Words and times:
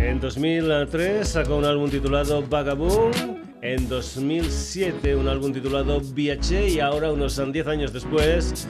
En 0.01 0.19
2003 0.19 1.29
sacó 1.29 1.59
un 1.59 1.65
álbum 1.65 1.89
titulado 1.89 2.43
Vagabond, 2.43 3.15
en 3.63 3.89
2007 3.89 5.15
un 5.15 5.29
álbum 5.29 5.53
titulado 5.53 6.01
Viache 6.01 6.71
y 6.71 6.81
ahora 6.81 7.13
unos 7.13 7.41
10 7.53 7.67
años 7.69 7.93
después 7.93 8.67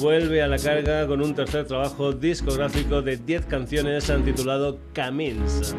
vuelve 0.00 0.40
a 0.40 0.46
la 0.46 0.58
carga 0.58 1.08
con 1.08 1.20
un 1.20 1.34
tercer 1.34 1.66
trabajo 1.66 2.12
discográfico 2.12 3.02
de 3.02 3.16
10 3.16 3.46
canciones 3.46 4.08
titulado 4.24 4.78
Camins. 4.92 5.74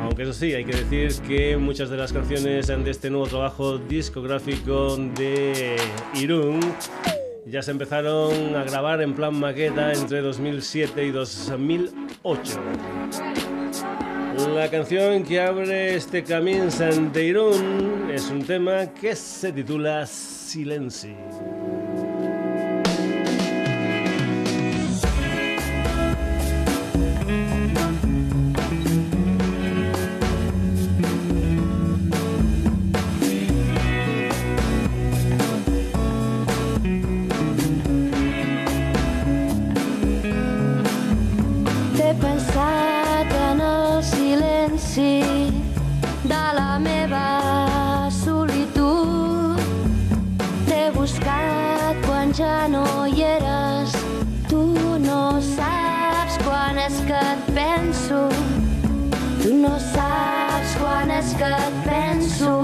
Aunque 0.00 0.22
eso 0.22 0.32
sí, 0.32 0.54
hay 0.54 0.64
que 0.64 0.76
decir 0.76 1.22
que 1.26 1.56
muchas 1.56 1.90
de 1.90 1.96
las 1.96 2.12
canciones 2.12 2.66
de 2.66 2.90
este 2.90 3.10
nuevo 3.10 3.26
trabajo 3.26 3.78
discográfico 3.78 4.96
de 4.96 5.76
Irún 6.14 6.60
ya 7.46 7.62
se 7.62 7.70
empezaron 7.70 8.56
a 8.56 8.64
grabar 8.64 9.00
en 9.02 9.14
plan 9.14 9.38
maqueta 9.38 9.92
entre 9.92 10.20
2007 10.20 11.04
y 11.04 11.10
2008. 11.12 12.60
La 14.54 14.68
canción 14.70 15.24
que 15.24 15.40
abre 15.40 15.94
este 15.94 16.22
camino 16.22 16.66
de 17.12 17.24
Irún 17.24 18.10
es 18.12 18.28
un 18.30 18.44
tema 18.44 18.92
que 18.92 19.14
se 19.14 19.52
titula 19.52 20.06
Silencio. 20.06 21.65
que 57.06 57.12
et 57.12 57.54
penso, 57.54 58.28
tu 59.42 59.54
no 59.54 59.78
saps 59.78 60.72
quan 60.80 61.10
és 61.10 61.34
que 61.38 61.50
et 61.66 61.76
penso, 61.84 62.54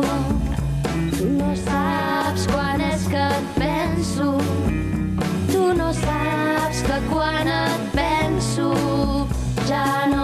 tu 1.16 1.28
no 1.38 1.53
saps 1.60 2.47
quan 2.50 2.81
és 2.81 3.06
que 3.12 3.22
et 3.36 3.52
penso, 3.60 4.32
tu 5.52 5.62
no 5.78 5.92
saps 6.00 6.82
que 6.88 6.98
quan 7.12 7.52
et 7.54 7.86
penso 7.94 8.72
ja 9.69 9.86
no 10.10 10.21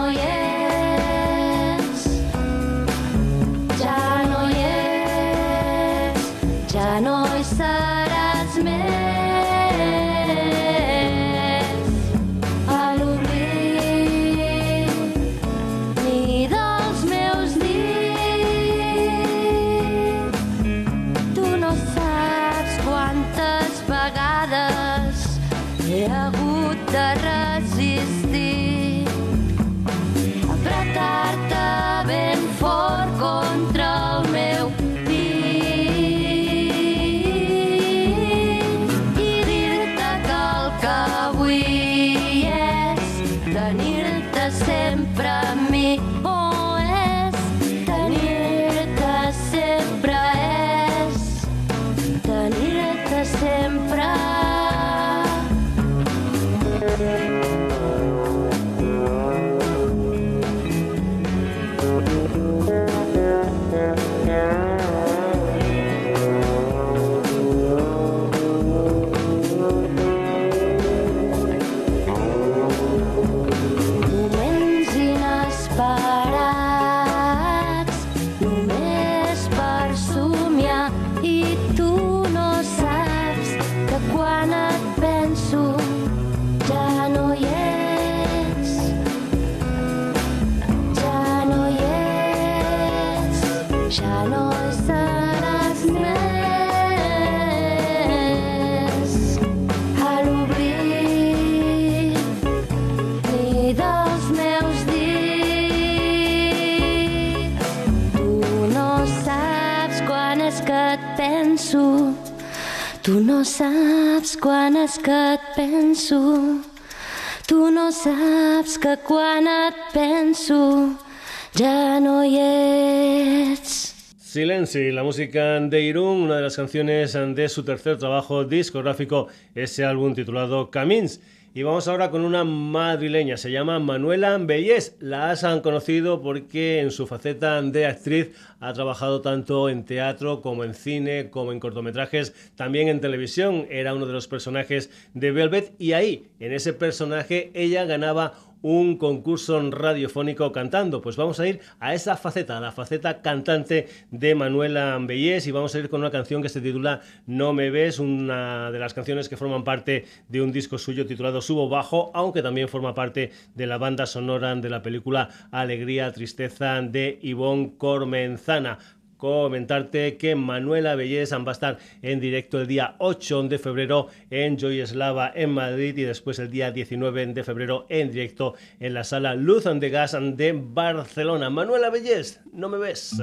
és. 122.38 123.94
Silenci, 124.18 124.90
la 124.90 125.02
música 125.02 125.60
de 125.60 125.82
Irún, 125.82 126.22
una 126.22 126.36
de 126.36 126.42
las 126.42 126.56
canciones 126.56 127.12
de 127.12 127.48
su 127.48 127.64
tercer 127.64 127.98
trabajo 127.98 128.44
discográfico, 128.44 129.28
ese 129.54 129.84
álbum 129.84 130.14
titulado 130.14 130.70
Camins. 130.70 131.20
Y 131.58 131.64
vamos 131.64 131.88
ahora 131.88 132.12
con 132.12 132.24
una 132.24 132.44
madrileña, 132.44 133.36
se 133.36 133.50
llama 133.50 133.80
Manuela 133.80 134.38
Bellés. 134.38 134.94
La 135.00 135.32
han 135.32 135.60
conocido 135.60 136.22
porque 136.22 136.78
en 136.78 136.92
su 136.92 137.08
faceta 137.08 137.60
de 137.60 137.84
actriz 137.84 138.30
ha 138.60 138.72
trabajado 138.74 139.22
tanto 139.22 139.68
en 139.68 139.84
teatro 139.84 140.40
como 140.40 140.62
en 140.62 140.72
cine, 140.72 141.30
como 141.30 141.50
en 141.50 141.58
cortometrajes, 141.58 142.32
también 142.54 142.86
en 142.86 143.00
televisión. 143.00 143.66
Era 143.70 143.92
uno 143.92 144.06
de 144.06 144.12
los 144.12 144.28
personajes 144.28 144.88
de 145.14 145.32
Velvet 145.32 145.74
y 145.80 145.94
ahí, 145.94 146.28
en 146.38 146.52
ese 146.52 146.74
personaje, 146.74 147.50
ella 147.54 147.84
ganaba 147.86 148.34
un 148.62 148.96
concurso 148.96 149.58
radiofónico 149.70 150.52
cantando. 150.52 151.00
Pues 151.00 151.16
vamos 151.16 151.40
a 151.40 151.46
ir 151.46 151.60
a 151.80 151.94
esa 151.94 152.16
faceta, 152.16 152.60
la 152.60 152.72
faceta 152.72 153.20
cantante 153.22 153.88
de 154.10 154.34
Manuela 154.34 154.98
Bellés 155.00 155.46
y 155.46 155.50
vamos 155.50 155.74
a 155.74 155.78
ir 155.78 155.88
con 155.88 156.00
una 156.00 156.10
canción 156.10 156.42
que 156.42 156.48
se 156.48 156.60
titula 156.60 157.00
No 157.26 157.52
me 157.52 157.70
ves, 157.70 157.98
una 157.98 158.70
de 158.70 158.78
las 158.78 158.94
canciones 158.94 159.28
que 159.28 159.36
forman 159.36 159.64
parte 159.64 160.04
de 160.28 160.42
un 160.42 160.52
disco 160.52 160.78
suyo 160.78 161.06
titulado 161.06 161.40
Subo 161.40 161.68
Bajo, 161.68 162.10
aunque 162.14 162.42
también 162.42 162.68
forma 162.68 162.94
parte 162.94 163.32
de 163.54 163.66
la 163.66 163.78
banda 163.78 164.06
sonora 164.06 164.54
de 164.54 164.70
la 164.70 164.82
película 164.82 165.28
Alegría, 165.50 166.12
Tristeza 166.12 166.80
de 166.82 167.18
Ivonne 167.22 167.74
Cormenzana 167.78 168.78
comentarte 169.18 170.16
que 170.16 170.34
Manuela 170.34 170.94
Bellés 170.94 171.32
va 171.32 171.48
a 171.48 171.52
estar 171.52 171.78
en 172.00 172.20
directo 172.20 172.60
el 172.60 172.66
día 172.66 172.94
8 172.98 173.42
de 173.42 173.58
febrero 173.58 174.06
en 174.30 174.56
Joy 174.56 174.80
Eslava 174.80 175.30
en 175.34 175.50
Madrid 175.50 175.98
y 175.98 176.04
después 176.04 176.38
el 176.38 176.50
día 176.50 176.70
19 176.70 177.26
de 177.26 177.44
febrero 177.44 177.84
en 177.90 178.10
directo 178.10 178.54
en 178.80 178.94
la 178.94 179.04
sala 179.04 179.34
Luz 179.34 179.64
de 179.64 179.90
Gas 179.90 180.16
de 180.36 180.52
Barcelona. 180.52 181.50
Manuela 181.50 181.90
Bellés, 181.90 182.40
no 182.52 182.68
me 182.68 182.78
ves. 182.78 183.16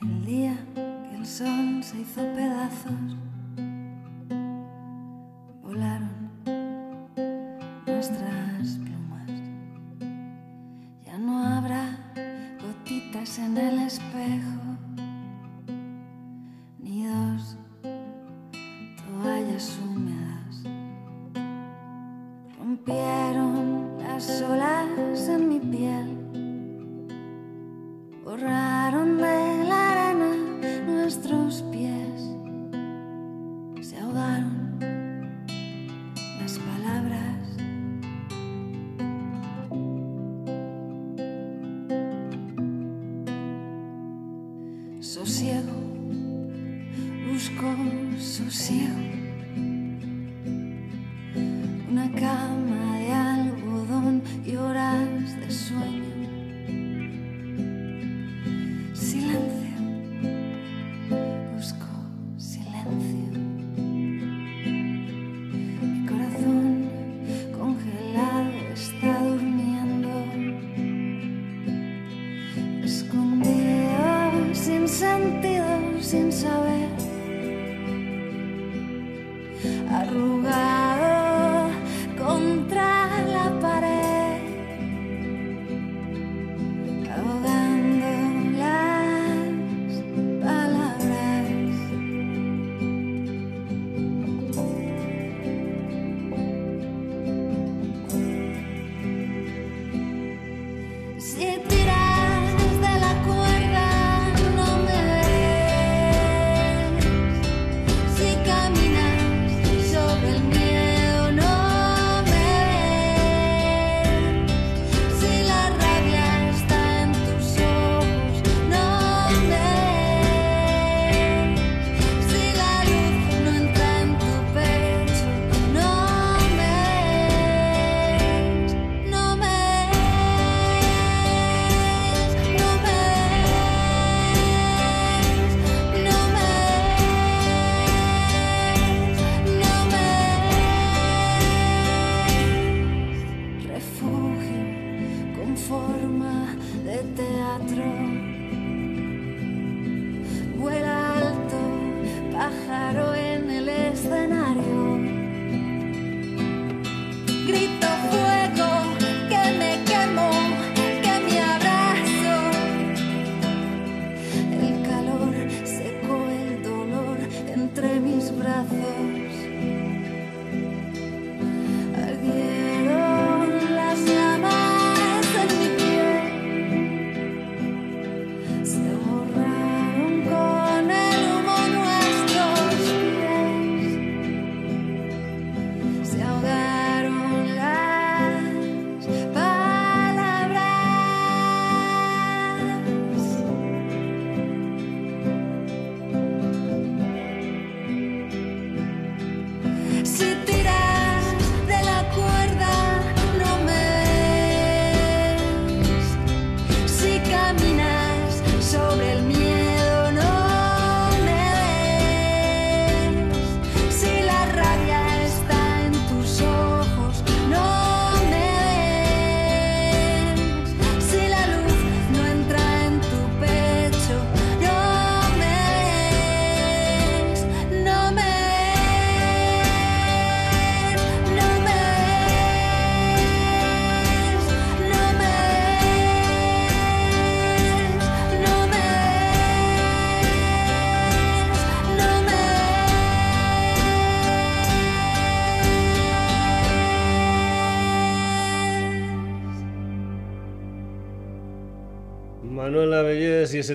El 0.00 0.24
día 0.24 0.56
que 1.10 1.16
el 1.16 1.26
sol 1.26 1.82
se 1.82 1.98
hizo 1.98 2.22
pedazos 2.34 3.15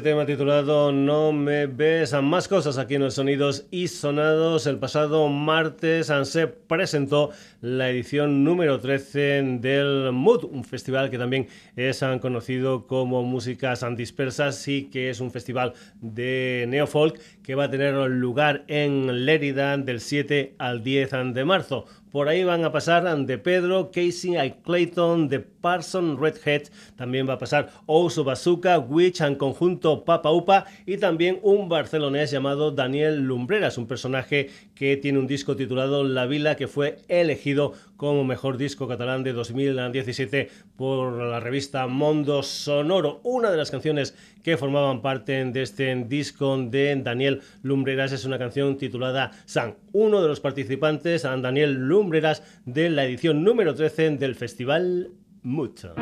tema 0.02 0.26
titulado 0.26 0.92
No 0.92 1.32
me 1.32 1.68
ves. 1.68 2.14
a 2.14 2.22
Más 2.22 2.48
cosas 2.48 2.78
aquí 2.78 2.96
en 2.96 3.04
los 3.04 3.16
sonidos 3.16 3.68
y 3.70 3.88
sonados. 3.88 4.66
El 4.66 4.80
pasado 4.80 5.28
martes 5.28 6.12
se 6.24 6.48
presentó 6.48 7.30
la 7.62 7.90
edición 7.90 8.44
número 8.44 8.80
13 8.80 9.60
del 9.60 10.12
Mood, 10.12 10.46
un 10.46 10.64
festival 10.64 11.10
que 11.10 11.18
también 11.18 11.48
es 11.76 12.04
conocido 12.20 12.88
como 12.88 13.24
Músicas 13.24 13.86
Dispersas 13.96 14.68
y 14.68 14.90
que 14.90 15.10
es 15.10 15.20
un 15.20 15.32
festival 15.32 15.74
de 16.00 16.66
neofolk 16.68 17.20
que 17.44 17.56
va 17.56 17.66
a 17.66 17.70
tener 17.70 17.94
lugar 18.10 18.64
en 18.68 19.26
Lérida 19.26 19.78
del 19.78 20.00
7 20.00 20.56
al 20.58 20.84
10 20.84 21.12
de 21.34 21.46
marzo. 21.46 21.86
Por 22.12 22.28
ahí 22.28 22.44
van 22.44 22.66
a 22.66 22.74
pasar 22.74 23.02
de 23.26 23.38
Pedro, 23.38 23.90
Casey, 23.90 24.36
y 24.38 24.52
Clayton, 24.64 25.30
de 25.30 25.40
Parson, 25.40 26.20
Redhead. 26.20 26.64
También 26.98 27.28
va 27.28 27.34
a 27.34 27.38
pasar 27.38 27.70
Oso 27.86 28.26
Bazooka, 28.26 28.80
Witch, 28.80 29.22
en 29.22 29.36
conjunto 29.36 30.04
Papa 30.04 30.30
Upa 30.30 30.66
y 30.86 30.98
también 30.98 31.40
un 31.42 31.70
barcelonés 31.70 32.30
llamado 32.30 32.72
Daniel 32.72 33.22
Lumbreras, 33.22 33.78
un 33.78 33.88
personaje 33.88 34.50
que 34.76 34.98
tiene 34.98 35.20
un 35.20 35.28
disco 35.28 35.56
titulado 35.56 36.04
La 36.04 36.26
Vila 36.26 36.56
que 36.56 36.68
fue 36.68 36.98
elegido 37.08 37.74
como 37.96 38.26
mejor 38.26 38.58
disco 38.58 38.88
catalán 38.90 39.24
de 39.24 39.32
2017 39.32 40.50
por 40.76 41.14
la 41.14 41.40
revista 41.40 41.88
Mondo 41.88 42.44
Sonoro. 42.44 43.22
Una 43.24 43.52
de 43.52 43.58
las 43.58 43.72
canciones 43.72 44.16
que 44.44 44.58
formaban 44.58 45.02
parte 45.02 45.46
de 45.46 45.62
este 45.62 45.96
disco 46.06 46.58
de 46.58 46.96
Daniel 47.02 47.42
Lumbreras 47.62 48.12
es 48.12 48.26
una 48.26 48.40
canción 48.40 48.78
titulada 48.78 49.32
San. 49.46 49.76
Uno 49.92 50.22
de 50.22 50.28
los 50.28 50.40
participantes, 50.40 51.24
Daniel 51.24 51.74
Lumbreras, 51.74 52.44
de 52.66 52.90
la 52.90 53.06
edición 53.06 53.44
número 53.44 53.76
13 53.76 54.12
del 54.12 54.36
Festival 54.36 55.12
Mucho. 55.44 55.96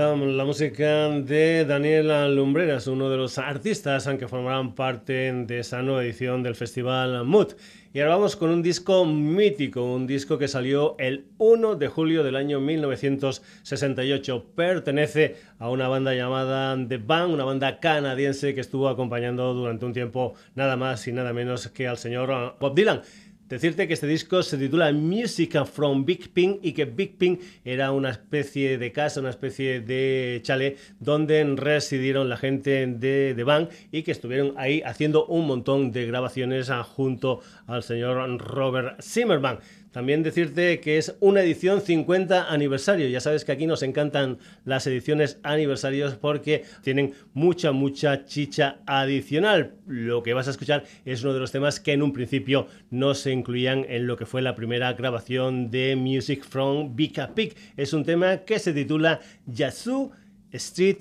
La 0.00 0.46
música 0.46 1.10
de 1.10 1.66
Daniel 1.66 2.34
Lumbreras, 2.34 2.86
uno 2.86 3.10
de 3.10 3.18
los 3.18 3.36
artistas 3.36 4.08
que 4.18 4.28
formarán 4.28 4.74
parte 4.74 5.30
de 5.30 5.58
esa 5.58 5.82
nueva 5.82 6.02
edición 6.02 6.42
del 6.42 6.54
Festival 6.54 7.26
Mood. 7.26 7.48
Y 7.92 8.00
ahora 8.00 8.14
vamos 8.14 8.34
con 8.34 8.48
un 8.48 8.62
disco 8.62 9.04
mítico, 9.04 9.84
un 9.84 10.06
disco 10.06 10.38
que 10.38 10.48
salió 10.48 10.96
el 10.98 11.26
1 11.36 11.76
de 11.76 11.88
julio 11.88 12.24
del 12.24 12.36
año 12.36 12.60
1968. 12.60 14.46
Pertenece 14.54 15.36
a 15.58 15.68
una 15.68 15.86
banda 15.86 16.14
llamada 16.14 16.78
The 16.88 16.96
Band, 16.96 17.34
una 17.34 17.44
banda 17.44 17.78
canadiense 17.78 18.54
que 18.54 18.62
estuvo 18.62 18.88
acompañando 18.88 19.52
durante 19.52 19.84
un 19.84 19.92
tiempo 19.92 20.32
nada 20.54 20.78
más 20.78 21.06
y 21.08 21.12
nada 21.12 21.34
menos 21.34 21.68
que 21.68 21.86
al 21.86 21.98
señor 21.98 22.56
Bob 22.58 22.74
Dylan. 22.74 23.02
Decirte 23.50 23.88
que 23.88 23.94
este 23.94 24.06
disco 24.06 24.44
se 24.44 24.56
titula 24.56 24.92
Music 24.92 25.64
from 25.64 26.04
Big 26.04 26.32
Pink 26.32 26.60
y 26.62 26.72
que 26.72 26.84
Big 26.84 27.18
Pink 27.18 27.40
era 27.64 27.90
una 27.90 28.10
especie 28.10 28.78
de 28.78 28.92
casa, 28.92 29.18
una 29.18 29.30
especie 29.30 29.80
de 29.80 30.38
chalet 30.44 30.78
donde 31.00 31.42
residieron 31.56 32.28
la 32.28 32.36
gente 32.36 32.86
de 32.86 33.32
The 33.34 33.42
Band 33.42 33.70
y 33.90 34.04
que 34.04 34.12
estuvieron 34.12 34.54
ahí 34.56 34.82
haciendo 34.82 35.26
un 35.26 35.48
montón 35.48 35.90
de 35.90 36.06
grabaciones 36.06 36.70
junto 36.94 37.40
al 37.66 37.82
señor 37.82 38.40
Robert 38.40 39.02
Zimmerman. 39.02 39.58
También 39.92 40.22
decirte 40.22 40.78
que 40.78 40.98
es 40.98 41.16
una 41.20 41.42
edición 41.42 41.80
50 41.80 42.52
aniversario. 42.52 43.08
Ya 43.08 43.20
sabes 43.20 43.44
que 43.44 43.52
aquí 43.52 43.66
nos 43.66 43.82
encantan 43.82 44.38
las 44.64 44.86
ediciones 44.86 45.38
aniversarios 45.42 46.14
porque 46.14 46.64
tienen 46.82 47.14
mucha, 47.34 47.72
mucha 47.72 48.24
chicha 48.24 48.78
adicional. 48.86 49.74
Lo 49.86 50.22
que 50.22 50.32
vas 50.32 50.46
a 50.46 50.52
escuchar 50.52 50.84
es 51.04 51.24
uno 51.24 51.34
de 51.34 51.40
los 51.40 51.50
temas 51.50 51.80
que 51.80 51.92
en 51.92 52.02
un 52.02 52.12
principio 52.12 52.68
no 52.90 53.14
se 53.14 53.32
incluían 53.32 53.84
en 53.88 54.06
lo 54.06 54.16
que 54.16 54.26
fue 54.26 54.42
la 54.42 54.54
primera 54.54 54.92
grabación 54.92 55.70
de 55.70 55.96
Music 55.96 56.44
from 56.44 56.94
Peak. 56.94 57.56
Es 57.76 57.92
un 57.92 58.04
tema 58.04 58.38
que 58.38 58.60
se 58.60 58.72
titula 58.72 59.20
Yazoo 59.46 60.12
Street 60.52 60.98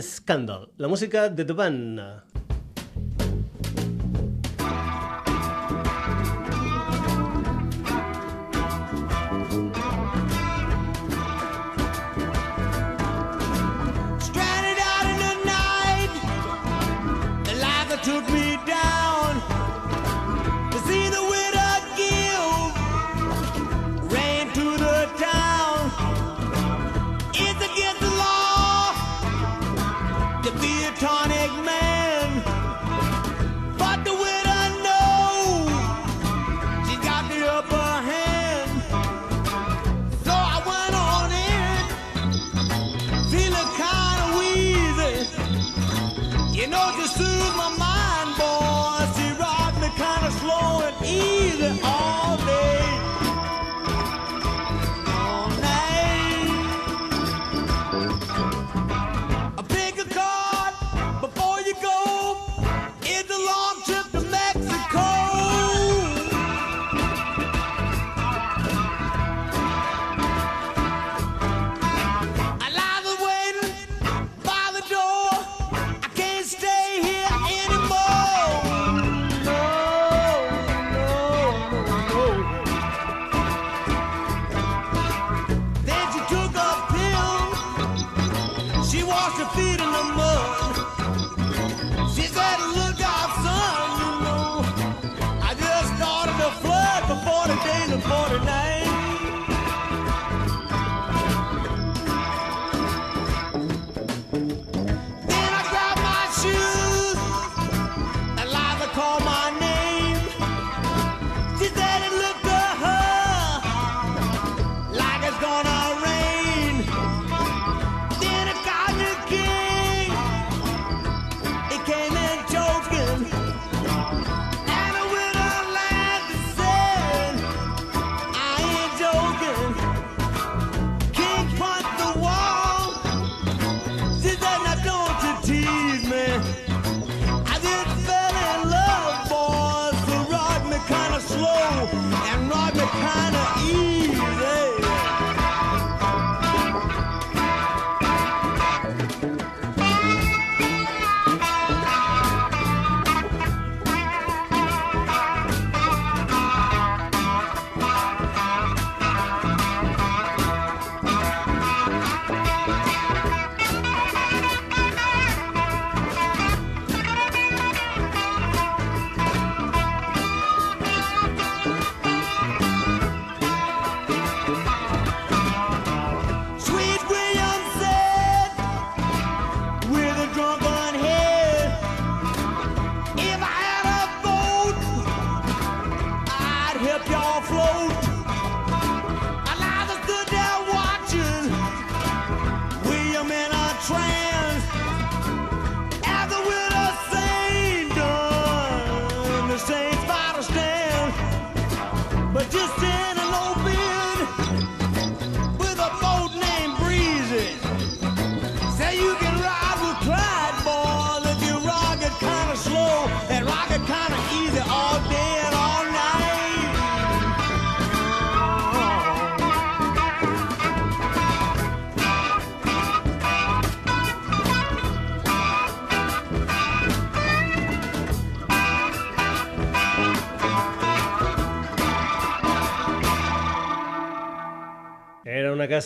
Scandal. 0.00 0.68
La 0.76 0.88
música 0.88 1.30
de 1.30 1.44
The 1.44 1.52
Band. 1.52 2.33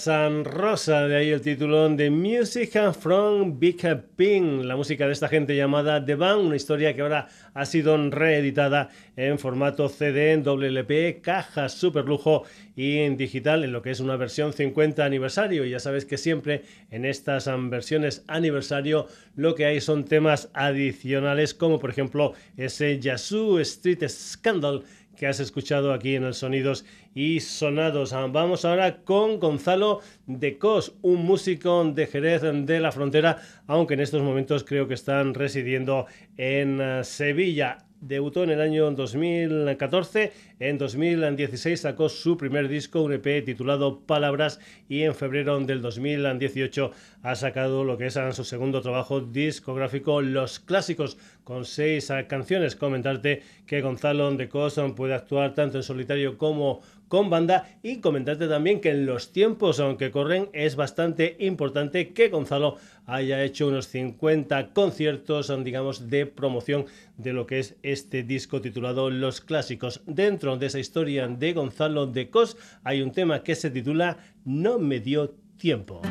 Casa 0.09 0.31
rosa, 0.43 1.07
de 1.07 1.17
ahí 1.17 1.29
el 1.29 1.43
título 1.43 1.87
de 1.91 2.09
Music 2.09 2.73
from 2.99 3.59
Big 3.59 3.77
Ping, 4.17 4.63
la 4.63 4.75
música 4.75 5.05
de 5.05 5.13
esta 5.13 5.29
gente 5.29 5.55
llamada 5.55 6.03
The 6.03 6.15
Band, 6.15 6.47
una 6.47 6.57
historia 6.57 6.97
que 6.97 7.03
ahora 7.03 7.29
ha 7.53 7.67
sido 7.67 7.95
reeditada 8.09 8.89
en 9.17 9.39
formato 9.39 9.87
CD, 9.91 10.33
en 10.33 10.45
WLP, 10.45 11.21
caja 11.21 11.69
super 11.69 12.07
lujo 12.07 12.45
y 12.75 13.01
en 13.01 13.19
digital, 13.19 13.65
en 13.65 13.73
lo 13.73 13.83
que 13.83 13.91
es 13.91 14.01
una 14.01 14.17
versión 14.17 14.55
50 14.55 15.05
aniversario. 15.05 15.67
Y 15.67 15.71
ya 15.71 15.79
sabes 15.79 16.07
que 16.07 16.17
siempre 16.17 16.63
en 16.91 17.05
estas 17.05 17.51
versiones 17.69 18.25
aniversario 18.29 19.09
lo 19.37 19.55
que 19.55 19.67
hay 19.67 19.83
son 19.83 20.07
temas 20.07 20.49
adicionales, 20.55 21.53
como 21.53 21.79
por 21.79 21.91
ejemplo 21.91 22.33
ese 22.57 22.99
Yazoo 22.99 23.59
Street 23.59 24.09
Scandal 24.09 24.85
que 25.19 25.27
has 25.27 25.41
escuchado 25.41 25.93
aquí 25.93 26.15
en 26.15 26.25
el 26.25 26.35
Sonidos 26.35 26.85
y 27.15 27.41
Sonados. 27.41 28.13
Ah, 28.13 28.29
vamos 28.31 28.65
ahora 28.65 29.03
con 29.03 29.41
Gonzalo 29.41 30.01
de 30.27 30.59
Cos, 30.59 30.95
un 31.03 31.25
músico 31.25 31.85
de 31.85 32.07
Jerez 32.07 32.43
de 32.43 32.81
la 32.81 32.93
Frontera, 32.93 33.39
aunque 33.67 33.95
en 33.95 34.01
estos 34.01 34.23
momentos 34.23 34.63
creo 34.63 34.87
que 34.87 34.95
están 34.95 35.35
residiendo 35.35 36.07
en 36.37 36.81
eh, 36.81 37.05
Sevilla. 37.05 37.88
Debutó 38.01 38.45
en 38.45 38.51
el 38.51 38.61
año 38.61 38.89
2014, 38.93 40.33
en 40.61 40.79
2016 40.79 41.81
sacó 41.81 42.09
su 42.09 42.37
primer 42.37 42.69
disco, 42.69 43.03
un 43.03 43.13
EP 43.13 43.45
titulado 43.45 43.99
Palabras, 43.99 44.61
y 44.89 45.03
en 45.03 45.17
febrero 45.17 45.59
del 45.59 45.83
2018 45.83 46.93
ha 47.25 47.35
sacado 47.35 47.83
lo 47.83 47.99
que 47.99 48.07
es 48.07 48.19
su 48.33 48.45
segundo 48.45 48.83
trabajo 48.83 49.21
discográfico, 49.21 50.23
Los 50.23 50.61
Clásicos, 50.61 51.19
con 51.43 51.65
seis 51.65 52.13
canciones. 52.29 52.77
Comentarte 52.77 53.43
que 53.67 53.81
Gonzalo 53.81 54.31
de 54.31 54.49
Cos 54.49 54.81
puede 54.95 55.15
actuar 55.15 55.55
tanto 55.55 55.79
en 55.79 55.83
solitario 55.83 56.39
como 56.39 56.83
con 57.09 57.31
banda 57.31 57.69
y 57.83 58.01
comentarte 58.01 58.49
también 58.49 58.81
que 58.81 58.91
en 58.91 59.07
los 59.07 59.33
tiempos 59.33 59.81
aunque 59.81 60.11
corren 60.11 60.49
es 60.53 60.77
bastante 60.77 61.37
importante 61.41 62.13
que 62.13 62.29
Gonzalo 62.29 62.77
haya 63.07 63.43
hecho 63.43 63.67
unos 63.67 63.89
50 63.89 64.73
conciertos 64.73 65.53
digamos 65.65 66.09
de 66.09 66.27
promoción 66.27 66.87
de 67.17 67.33
lo 67.33 67.47
que 67.47 67.59
es 67.59 67.77
este 67.83 68.23
disco 68.23 68.61
titulado 68.61 69.11
Los 69.11 69.41
Clásicos. 69.41 70.03
Dentro 70.07 70.57
de 70.57 70.67
esa 70.67 70.79
historia 70.79 71.27
de 71.29 71.53
Gonzalo 71.53 72.07
de 72.07 72.31
Cos 72.31 72.57
hay 72.85 73.03
un 73.03 73.13
tema 73.13 73.43
que 73.43 73.55
se 73.55 73.71
titula 73.71 74.19
No 74.45 74.79
me 74.79 75.01
dio 75.01 75.35
tiempo. 75.57 76.03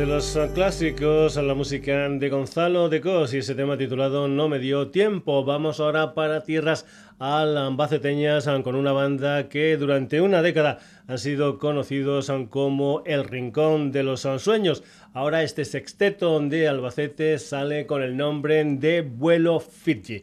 De 0.00 0.06
los 0.06 0.38
clásicos 0.54 1.36
a 1.36 1.42
la 1.42 1.52
música 1.52 2.08
de 2.08 2.30
Gonzalo 2.30 2.88
de 2.88 3.02
Cos 3.02 3.34
y 3.34 3.38
ese 3.38 3.54
tema 3.54 3.76
titulado 3.76 4.28
No 4.28 4.48
me 4.48 4.58
dio 4.58 4.88
tiempo. 4.88 5.44
Vamos 5.44 5.78
ahora 5.78 6.14
para 6.14 6.42
tierras 6.42 6.86
albaceteñas 7.18 8.48
con 8.64 8.76
una 8.76 8.92
banda 8.92 9.50
que 9.50 9.76
durante 9.76 10.22
una 10.22 10.40
década 10.40 10.78
han 11.06 11.18
sido 11.18 11.58
conocidos 11.58 12.32
como 12.48 13.02
el 13.04 13.24
Rincón 13.24 13.92
de 13.92 14.02
los 14.02 14.26
Sueños. 14.38 14.82
Ahora 15.12 15.42
este 15.42 15.66
sexteto 15.66 16.40
de 16.40 16.66
Albacete 16.66 17.38
sale 17.38 17.84
con 17.84 18.02
el 18.02 18.16
nombre 18.16 18.64
de 18.64 19.02
Vuelo 19.02 19.60
Fiji. 19.60 20.22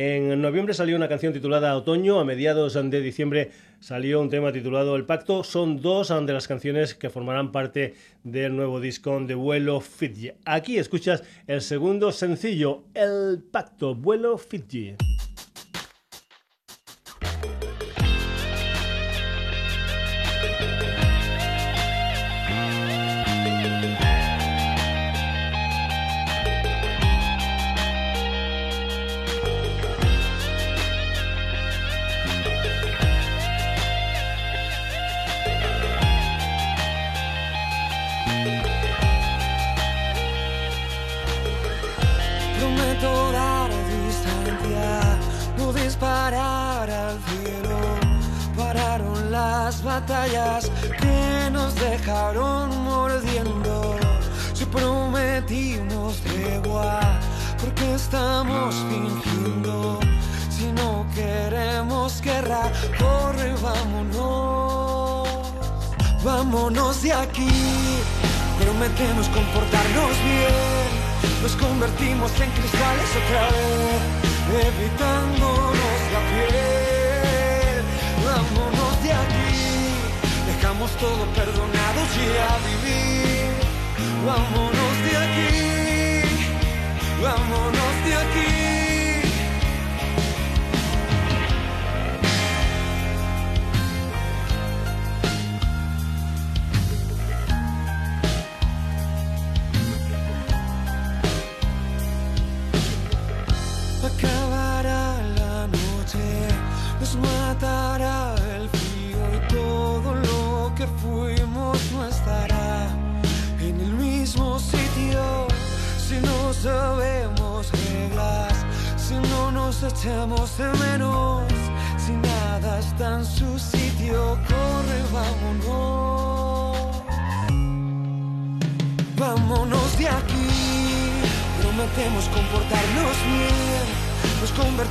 En 0.00 0.40
noviembre 0.40 0.74
salió 0.74 0.94
una 0.94 1.08
canción 1.08 1.32
titulada 1.32 1.76
Otoño, 1.76 2.20
a 2.20 2.24
mediados 2.24 2.74
de 2.74 3.00
diciembre 3.00 3.50
salió 3.80 4.20
un 4.20 4.30
tema 4.30 4.52
titulado 4.52 4.94
El 4.94 5.04
Pacto. 5.06 5.42
Son 5.42 5.82
dos 5.82 6.10
de 6.24 6.32
las 6.32 6.46
canciones 6.46 6.94
que 6.94 7.10
formarán 7.10 7.50
parte 7.50 7.94
del 8.22 8.54
nuevo 8.54 8.78
disco 8.78 9.18
de 9.18 9.34
Vuelo 9.34 9.80
Fiji. 9.80 10.30
Aquí 10.44 10.78
escuchas 10.78 11.24
el 11.48 11.62
segundo 11.62 12.12
sencillo, 12.12 12.84
El 12.94 13.42
Pacto, 13.42 13.96
Vuelo 13.96 14.38
Fiji. 14.38 14.94
Aquí, 67.22 67.48
prometemos 68.58 69.28
comportarnos 69.28 70.14
bien. 70.24 71.42
Nos 71.42 71.56
convertimos 71.56 72.30
en 72.40 72.50
cristales 72.50 73.10
otra 73.20 73.42
vez, 73.54 74.00
evitándonos 74.66 75.98
la 76.14 76.20
piel. 76.30 77.84
Vámonos 78.24 79.02
de 79.02 79.12
aquí, 79.12 79.56
dejamos 80.46 80.90
todo 80.92 81.24
perdonado 81.34 82.00
y 82.14 82.28
a 82.48 82.54
vivir. 82.68 83.50
Vámonos 84.26 84.94
de 85.06 85.12
aquí, 85.24 85.52
vámonos 87.22 87.94
de 88.04 88.14
aquí. 88.14 88.67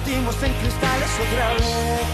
En 0.10 0.54
cristales 0.54 1.10
otra 1.20 1.54
vez, 1.56 2.08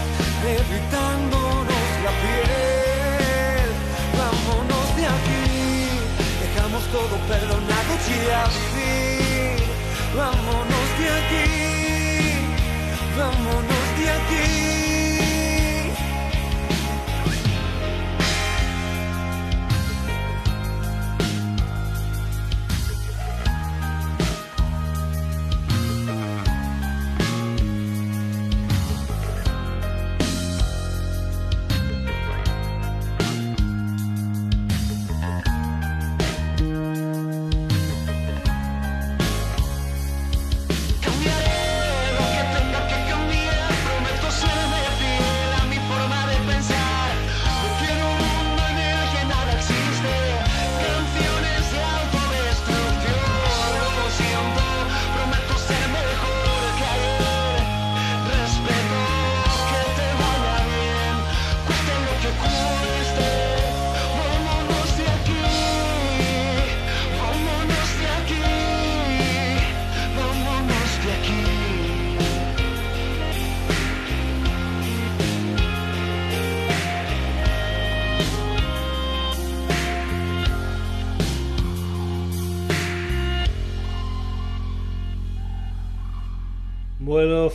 evitándonos 0.58 1.86
la 2.02 2.10
piel. 2.22 3.70
Vámonos 4.18 4.96
de 4.96 5.06
aquí, 5.06 5.44
dejamos 6.42 6.82
todo 6.90 7.16
perdonado 7.28 7.92
y 8.08 8.30
a 8.32 8.44
vivir. 8.54 9.62
Vámonos 10.16 10.88
de 10.98 11.06
aquí, 11.18 11.48
vámonos 13.16 13.86
de 13.98 14.10
aquí. 14.10 14.73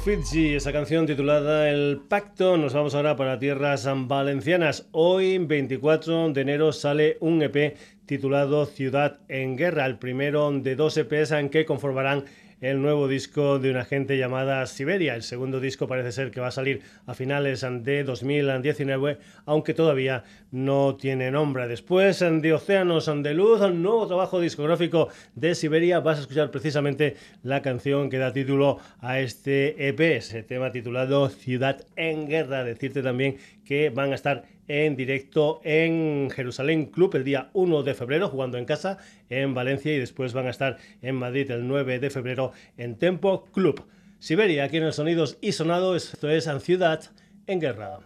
Fiji, 0.03 0.55
esa 0.55 0.71
canción 0.71 1.05
titulada 1.05 1.69
El 1.69 2.01
Pacto. 2.07 2.55
Nos 2.55 2.73
vamos 2.73 2.95
ahora 2.95 3.17
para 3.17 3.37
tierras 3.37 3.87
valencianas. 4.07 4.87
Hoy, 4.91 5.37
24 5.39 6.31
de 6.31 6.41
enero, 6.41 6.71
sale 6.71 7.17
un 7.19 7.41
EP 7.41 7.75
titulado 8.05 8.65
Ciudad 8.65 9.19
en 9.27 9.57
Guerra, 9.57 9.85
el 9.85 9.99
primero 9.99 10.51
de 10.51 10.75
dos 10.75 10.95
EPs 10.95 11.31
en 11.31 11.49
que 11.49 11.65
conformarán 11.65 12.25
el 12.61 12.81
nuevo 12.81 13.07
disco 13.07 13.59
de 13.59 13.71
una 13.71 13.85
gente 13.85 14.17
llamada 14.17 14.65
Siberia. 14.65 15.15
El 15.15 15.23
segundo 15.23 15.59
disco 15.59 15.87
parece 15.87 16.11
ser 16.11 16.31
que 16.31 16.41
va 16.41 16.47
a 16.47 16.51
salir 16.51 16.81
a 17.05 17.13
finales 17.13 17.65
de 17.83 18.03
2019, 18.03 19.17
aunque 19.45 19.73
todavía 19.73 20.23
no 20.51 20.95
tiene 20.95 21.31
nombre. 21.31 21.67
Después 21.67 22.19
de 22.19 22.53
Océanos 22.53 23.09
de 23.23 23.33
Luz, 23.33 23.61
un 23.61 23.81
nuevo 23.81 24.07
trabajo 24.07 24.39
discográfico 24.39 25.09
de 25.35 25.55
Siberia, 25.55 25.99
vas 25.99 26.17
a 26.17 26.21
escuchar 26.21 26.51
precisamente 26.51 27.15
la 27.43 27.61
canción 27.61 28.09
que 28.09 28.17
da 28.17 28.33
título 28.33 28.79
a 28.99 29.19
este 29.19 29.87
EP, 29.87 29.99
ese 29.99 30.43
tema 30.43 30.71
titulado 30.71 31.29
Ciudad 31.29 31.85
en 31.95 32.27
Guerra. 32.27 32.63
Decirte 32.63 33.01
también 33.01 33.37
que 33.65 33.89
van 33.89 34.11
a 34.11 34.15
estar 34.15 34.43
en 34.69 34.95
directo 34.95 35.59
en 35.63 36.29
Jerusalén 36.29 36.85
Club 36.85 37.15
el 37.15 37.25
día 37.25 37.49
1 37.53 37.83
de 37.83 37.95
febrero, 37.95 38.29
jugando 38.29 38.57
en 38.57 38.65
casa 38.65 38.99
en 39.27 39.53
Valencia 39.53 39.93
y 39.93 39.99
después 39.99 40.31
van 40.33 40.47
a 40.47 40.51
estar 40.51 40.77
en 41.01 41.15
Madrid 41.15 41.49
el 41.51 41.67
9 41.67 41.99
de 41.99 42.09
febrero 42.09 42.53
en 42.77 42.97
Tempo 42.97 43.45
Club. 43.51 43.83
Siberia, 44.19 44.63
aquí 44.63 44.77
en 44.77 44.83
el 44.83 44.93
Sonidos 44.93 45.37
y 45.41 45.53
Sonado, 45.53 45.95
esto 45.95 46.29
es 46.29 46.47
Ciudad 46.61 47.01
en 47.47 47.59
Guerra. 47.59 47.99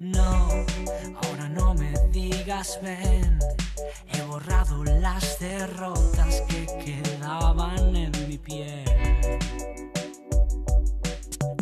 No, 0.00 0.48
ahora 1.22 1.48
no 1.48 1.74
me 1.74 1.92
digas 2.12 2.80
ven 2.82 3.38
borrado 4.38 4.84
las 4.84 5.40
derrotas 5.40 6.42
que 6.48 6.66
quedaban 6.84 7.96
en 7.96 8.12
mi 8.28 8.38
piel. 8.38 8.84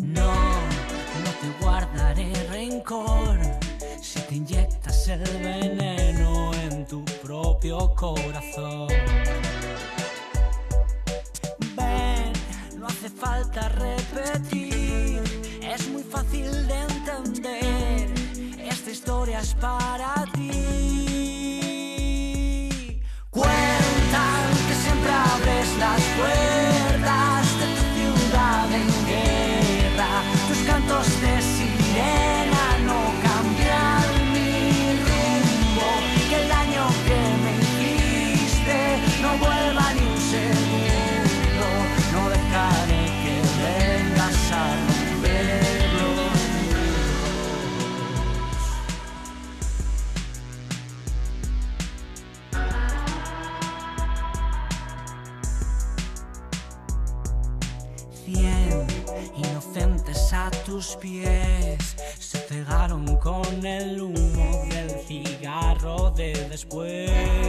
No, 0.03 0.31
no 1.23 1.31
te 1.41 1.63
guardaré 1.63 2.31
rencor 2.51 3.39
si 3.99 4.19
te 4.19 4.35
inyectas 4.35 5.07
el 5.07 5.23
veneno 5.41 6.53
en 6.53 6.85
tu 6.85 7.03
propio 7.23 7.95
corazón. 7.95 8.89
Ven, 11.75 12.33
no 12.77 12.85
hace 12.85 13.09
falta 13.09 13.69
repetir, 13.69 15.23
es 15.63 15.89
muy 15.89 16.03
fácil 16.03 16.51
de 16.67 16.79
entender. 16.81 18.13
Esta 18.59 18.91
historia 18.91 19.39
es 19.39 19.55
para 19.55 20.25
ti. 20.35 21.06
Abres 25.17 25.77
las 25.77 26.01
puertas 26.17 26.76
pies 60.95 61.95
se 62.19 62.37
cegaron 62.37 63.17
con 63.17 63.65
el 63.65 64.01
humo 64.01 64.65
del 64.69 64.89
cigarro 65.05 66.11
de 66.11 66.33
después. 66.49 67.46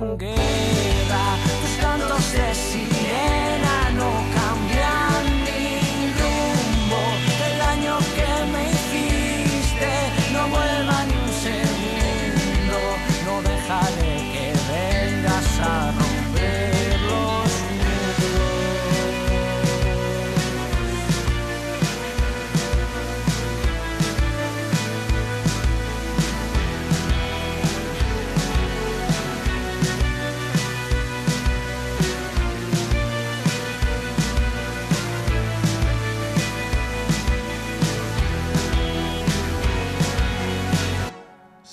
Game. 0.00 0.79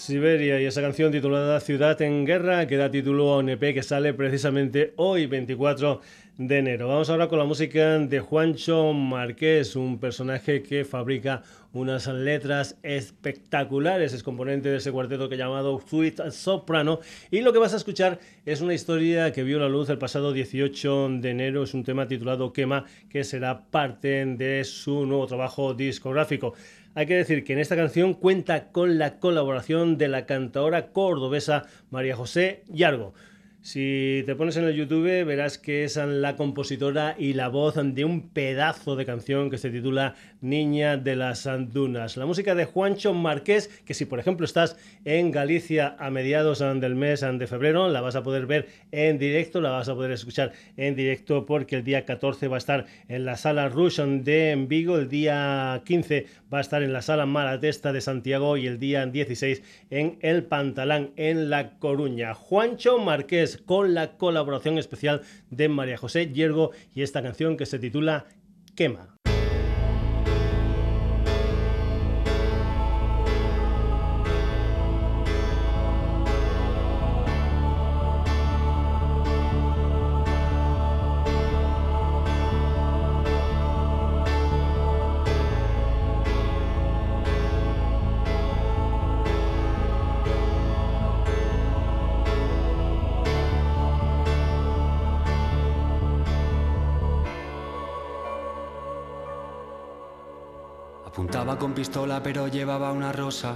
Siberia 0.08 0.62
y 0.62 0.66
esa 0.66 0.82
canción 0.82 1.12
titulada 1.12 1.60
Ciudad 1.60 2.02
en 2.02 2.26
Guerra 2.26 2.66
que 2.66 2.78
da 2.78 2.90
título 2.90 3.34
a 3.34 3.40
un 3.40 3.50
EP 3.50 3.74
que 3.74 3.84
sale 3.84 4.14
precisamente 4.14 4.94
hoy 4.96 5.26
24 5.26 6.00
de 6.38 6.60
enero. 6.60 6.88
Vamos 6.88 7.10
ahora 7.10 7.28
con 7.28 7.40
la 7.40 7.46
música 7.46 8.00
de 8.00 8.20
Juancho 8.22 8.94
Marqués, 8.94 9.76
un 9.76 10.00
personaje 10.00 10.62
que 10.62 10.86
fabrica 10.86 11.42
unas 11.74 12.08
letras 12.08 12.78
espectaculares, 12.84 14.14
es 14.14 14.24
componente 14.24 14.70
de 14.70 14.78
ese 14.78 14.92
cuarteto 14.92 15.30
que 15.30 15.36
llamado 15.36 15.80
Sweet 15.80 16.32
Soprano 16.32 17.00
y 17.30 17.42
lo 17.42 17.52
que 17.52 17.60
vas 17.60 17.74
a 17.74 17.78
escuchar 17.78 18.20
es 18.46 18.62
una 18.62 18.74
historia 18.74 19.34
que 19.34 19.44
vio 19.44 19.60
la 19.60 19.68
luz 19.68 19.90
el 19.90 19.98
pasado 19.98 20.32
18 20.32 21.10
de 21.20 21.32
enero, 21.32 21.64
es 21.64 21.74
un 21.74 21.84
tema 21.84 22.08
titulado 22.08 22.54
Quema 22.54 22.86
que 23.10 23.24
será 23.24 23.66
parte 23.70 24.26
de 24.26 24.64
su 24.64 25.06
nuevo 25.06 25.28
trabajo 25.28 25.74
discográfico. 25.74 26.54
Hay 26.98 27.06
que 27.06 27.14
decir 27.14 27.44
que 27.44 27.54
en 27.54 27.60
esta 27.60 27.76
canción 27.76 28.16
cuenta 28.16 28.72
con 28.72 28.98
la 28.98 29.20
colaboración 29.20 30.00
de 30.00 30.08
la 30.08 30.26
cantadora 30.26 30.88
cordobesa 30.94 31.68
María 31.92 32.16
José 32.16 32.64
Yargo. 32.70 33.14
Si 33.62 34.24
te 34.26 34.36
pones 34.36 34.56
en 34.56 34.64
el 34.64 34.76
YouTube 34.76 35.26
verás 35.26 35.58
que 35.58 35.84
es 35.84 35.98
la 35.98 36.36
compositora 36.36 37.16
y 37.18 37.34
la 37.34 37.50
voz 37.50 37.76
de 37.76 38.06
un 38.06 38.30
pedazo 38.30 38.96
de 38.96 39.06
canción 39.06 39.50
que 39.50 39.58
se 39.58 39.70
titula 39.70 40.16
Niña 40.40 40.96
de 40.96 41.16
las 41.16 41.50
Dunas. 41.74 42.16
La 42.16 42.26
música 42.26 42.56
de 42.56 42.66
Juancho 42.66 43.14
Marqués, 43.14 43.68
que 43.84 43.94
si 43.94 44.06
por 44.06 44.20
ejemplo 44.20 44.46
estás 44.46 44.78
en 45.04 45.32
Galicia 45.32 45.96
a 46.00 46.10
mediados 46.12 46.60
del 46.60 46.96
mes 46.96 47.22
de 47.22 47.48
febrero, 47.48 47.90
la 47.90 48.00
vas 48.00 48.16
a 48.16 48.24
poder 48.24 48.46
ver 48.46 48.68
en 48.92 49.18
directo, 49.18 49.60
la 49.60 49.72
vas 49.72 49.90
a 49.90 49.96
poder 49.96 50.12
escuchar 50.12 50.54
en 50.78 50.96
directo 50.96 51.46
porque 51.46 51.76
el 51.78 51.84
día 51.84 52.06
14 52.06 52.48
va 52.48 52.56
a 52.56 52.60
estar 52.60 52.86
en 53.10 53.26
la 53.26 53.36
sala 53.36 53.68
Rush 53.70 54.00
de 54.00 54.56
Vigo, 54.68 54.98
el 54.98 55.10
día 55.10 55.82
15 55.84 56.26
va 56.54 56.60
a 56.60 56.62
estar 56.62 56.84
en 56.84 56.94
la 56.94 57.02
sala 57.02 57.26
Malatesta 57.26 57.92
de 57.92 58.02
Santiago 58.02 58.56
y 58.56 58.68
el 58.68 58.80
día 58.80 59.06
16 59.06 59.62
en 59.90 60.20
El 60.22 60.44
Pantalán 60.44 61.12
en 61.18 61.50
La 61.50 61.78
Coruña. 61.80 62.34
Juancho 62.34 63.00
Marqués 63.00 63.47
con 63.56 63.94
la 63.94 64.18
colaboración 64.18 64.78
especial 64.78 65.22
de 65.50 65.70
María 65.70 65.98
José 65.98 66.34
Yergo 66.34 66.72
y 66.94 67.04
esta 67.04 67.24
canción 67.24 67.56
que 67.56 67.66
se 67.66 67.80
titula 67.80 68.26
Quema. 68.76 69.17
Con 101.46 101.74
pistola 101.74 102.22
pero 102.22 102.48
llevaba 102.48 102.92
una 102.92 103.12
rosa 103.12 103.56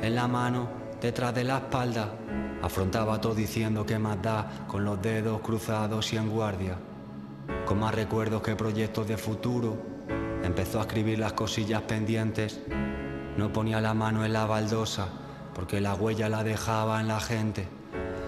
en 0.00 0.14
la 0.14 0.28
mano, 0.28 0.68
detrás 1.00 1.34
de 1.34 1.44
la 1.44 1.58
espalda. 1.58 2.14
Afrontaba 2.62 3.20
todo 3.20 3.34
diciendo 3.34 3.84
que 3.84 3.98
más 3.98 4.22
da, 4.22 4.64
con 4.68 4.84
los 4.84 5.02
dedos 5.02 5.40
cruzados 5.40 6.12
y 6.12 6.16
en 6.16 6.30
guardia. 6.30 6.78
Con 7.66 7.80
más 7.80 7.94
recuerdos 7.94 8.40
que 8.42 8.54
proyectos 8.54 9.08
de 9.08 9.16
futuro, 9.16 9.76
empezó 10.44 10.78
a 10.78 10.82
escribir 10.82 11.18
las 11.18 11.32
cosillas 11.32 11.82
pendientes. 11.82 12.60
No 13.36 13.52
ponía 13.52 13.80
la 13.80 13.94
mano 13.94 14.24
en 14.24 14.32
la 14.32 14.46
baldosa, 14.46 15.08
porque 15.54 15.80
la 15.80 15.94
huella 15.94 16.28
la 16.28 16.44
dejaba 16.44 17.00
en 17.00 17.08
la 17.08 17.20
gente. 17.20 17.68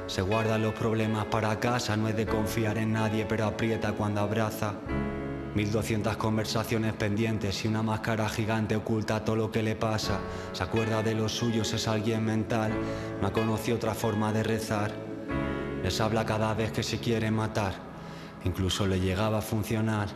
Se 0.09 0.23
guardan 0.23 0.63
los 0.63 0.75
problemas 0.75 1.27
para 1.27 1.59
casa, 1.61 1.97
no 1.97 2.09
es 2.09 2.17
de 2.17 2.27
confiar 2.27 2.77
en 2.77 2.93
nadie, 2.93 3.25
pero 3.25 3.47
aprieta 3.47 3.93
cuando 3.93 4.21
abraza. 4.21 4.75
1200 5.55 6.17
conversaciones 6.17 6.93
pendientes 6.93 7.65
y 7.65 7.69
una 7.69 7.83
máscara 7.83 8.29
gigante 8.29 8.77
oculta 8.77 9.25
todo 9.25 9.37
lo 9.37 9.51
que 9.51 9.63
le 9.63 9.75
pasa. 9.75 10.21
Se 10.53 10.63
acuerda 10.63 11.03
de 11.03 11.15
los 11.15 11.33
suyos, 11.33 11.73
es 11.73 11.89
alguien 11.89 12.25
mental. 12.25 12.71
No 13.21 13.29
ha 13.29 13.33
conocido 13.33 13.77
otra 13.77 13.95
forma 13.95 14.33
de 14.33 14.45
rezar. 14.45 14.93
Les 15.83 16.01
habla 16.01 16.25
cada 16.25 16.55
vez 16.55 16.71
que 16.71 16.83
se 16.83 16.99
quiere 16.99 17.31
matar. 17.31 17.75
Incluso 18.45 18.87
le 18.87 19.01
llegaba 19.01 19.39
a 19.39 19.43
funcionar. 19.43 20.09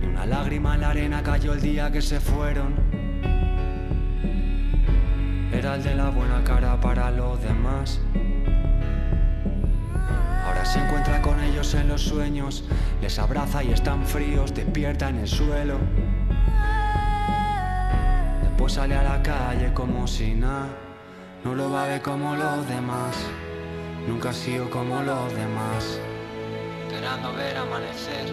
Ni 0.00 0.06
una 0.06 0.24
lágrima 0.24 0.74
en 0.74 0.80
la 0.80 0.90
arena 0.90 1.22
cayó 1.22 1.52
el 1.52 1.60
día 1.60 1.92
que 1.92 2.00
se 2.00 2.18
fueron. 2.18 2.74
Era 5.52 5.76
el 5.76 5.82
de 5.82 5.94
la 5.94 6.08
buena 6.08 6.42
cara 6.42 6.80
para 6.80 7.10
los 7.10 7.40
demás. 7.42 8.00
Se 10.64 10.80
encuentra 10.80 11.22
con 11.22 11.38
ellos 11.40 11.72
en 11.74 11.88
los 11.88 12.02
sueños, 12.02 12.64
les 13.00 13.18
abraza 13.18 13.62
y 13.62 13.70
están 13.70 14.04
fríos, 14.04 14.52
despierta 14.54 15.08
en 15.08 15.18
el 15.18 15.28
suelo. 15.28 15.78
Después 18.42 18.72
sale 18.72 18.96
a 18.96 19.02
la 19.02 19.22
calle 19.22 19.72
como 19.72 20.06
si 20.08 20.34
nada, 20.34 20.66
no 21.44 21.54
lo 21.54 21.70
va 21.70 21.84
a 21.84 21.88
ver 21.88 22.02
como 22.02 22.34
los 22.34 22.66
demás. 22.66 23.14
nunca 24.08 24.30
ha 24.30 24.32
sido 24.32 24.68
como 24.70 25.02
los 25.02 25.32
demás. 25.34 26.00
Esperando 26.86 27.32
ver 27.34 27.56
amanecer, 27.56 28.32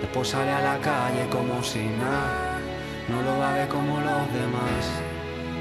después 0.00 0.28
sale 0.28 0.50
a 0.50 0.60
la 0.60 0.78
calle 0.78 1.28
como 1.30 1.62
si 1.62 1.84
nada. 1.84 2.58
No 3.08 3.22
lo 3.22 3.38
va 3.38 3.52
a 3.52 3.56
ver 3.58 3.68
como 3.68 4.00
los 4.00 4.32
demás, 4.32 4.84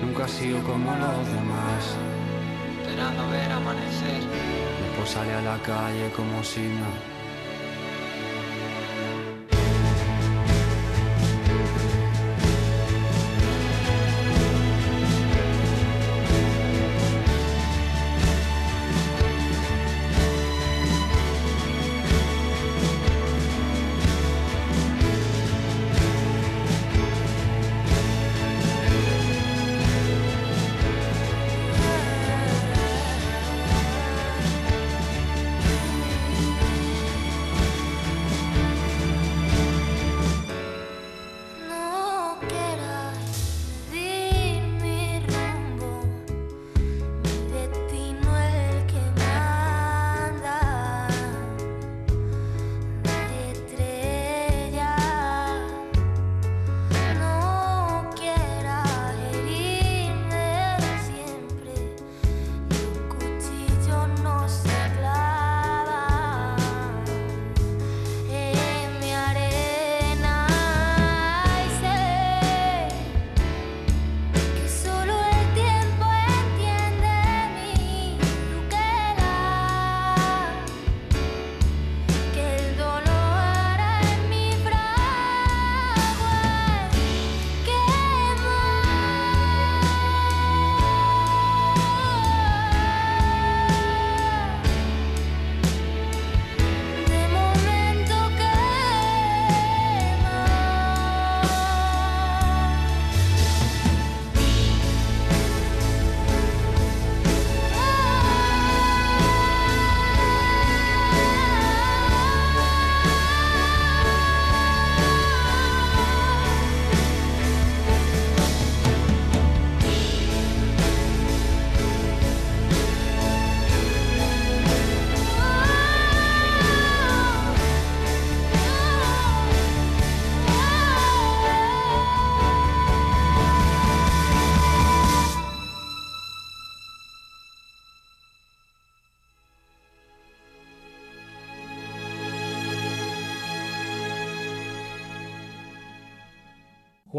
nunca 0.02 0.26
ha 0.26 0.28
sido 0.28 0.60
como 0.64 0.92
los 0.92 1.28
demás. 1.28 1.96
Esperando 2.82 3.30
ver 3.30 3.52
amanecer, 3.52 4.24
sale 5.06 5.34
a 5.34 5.42
la 5.42 5.58
calle 5.60 6.10
como 6.16 6.44
si 6.44 6.62
nada. 6.62 7.15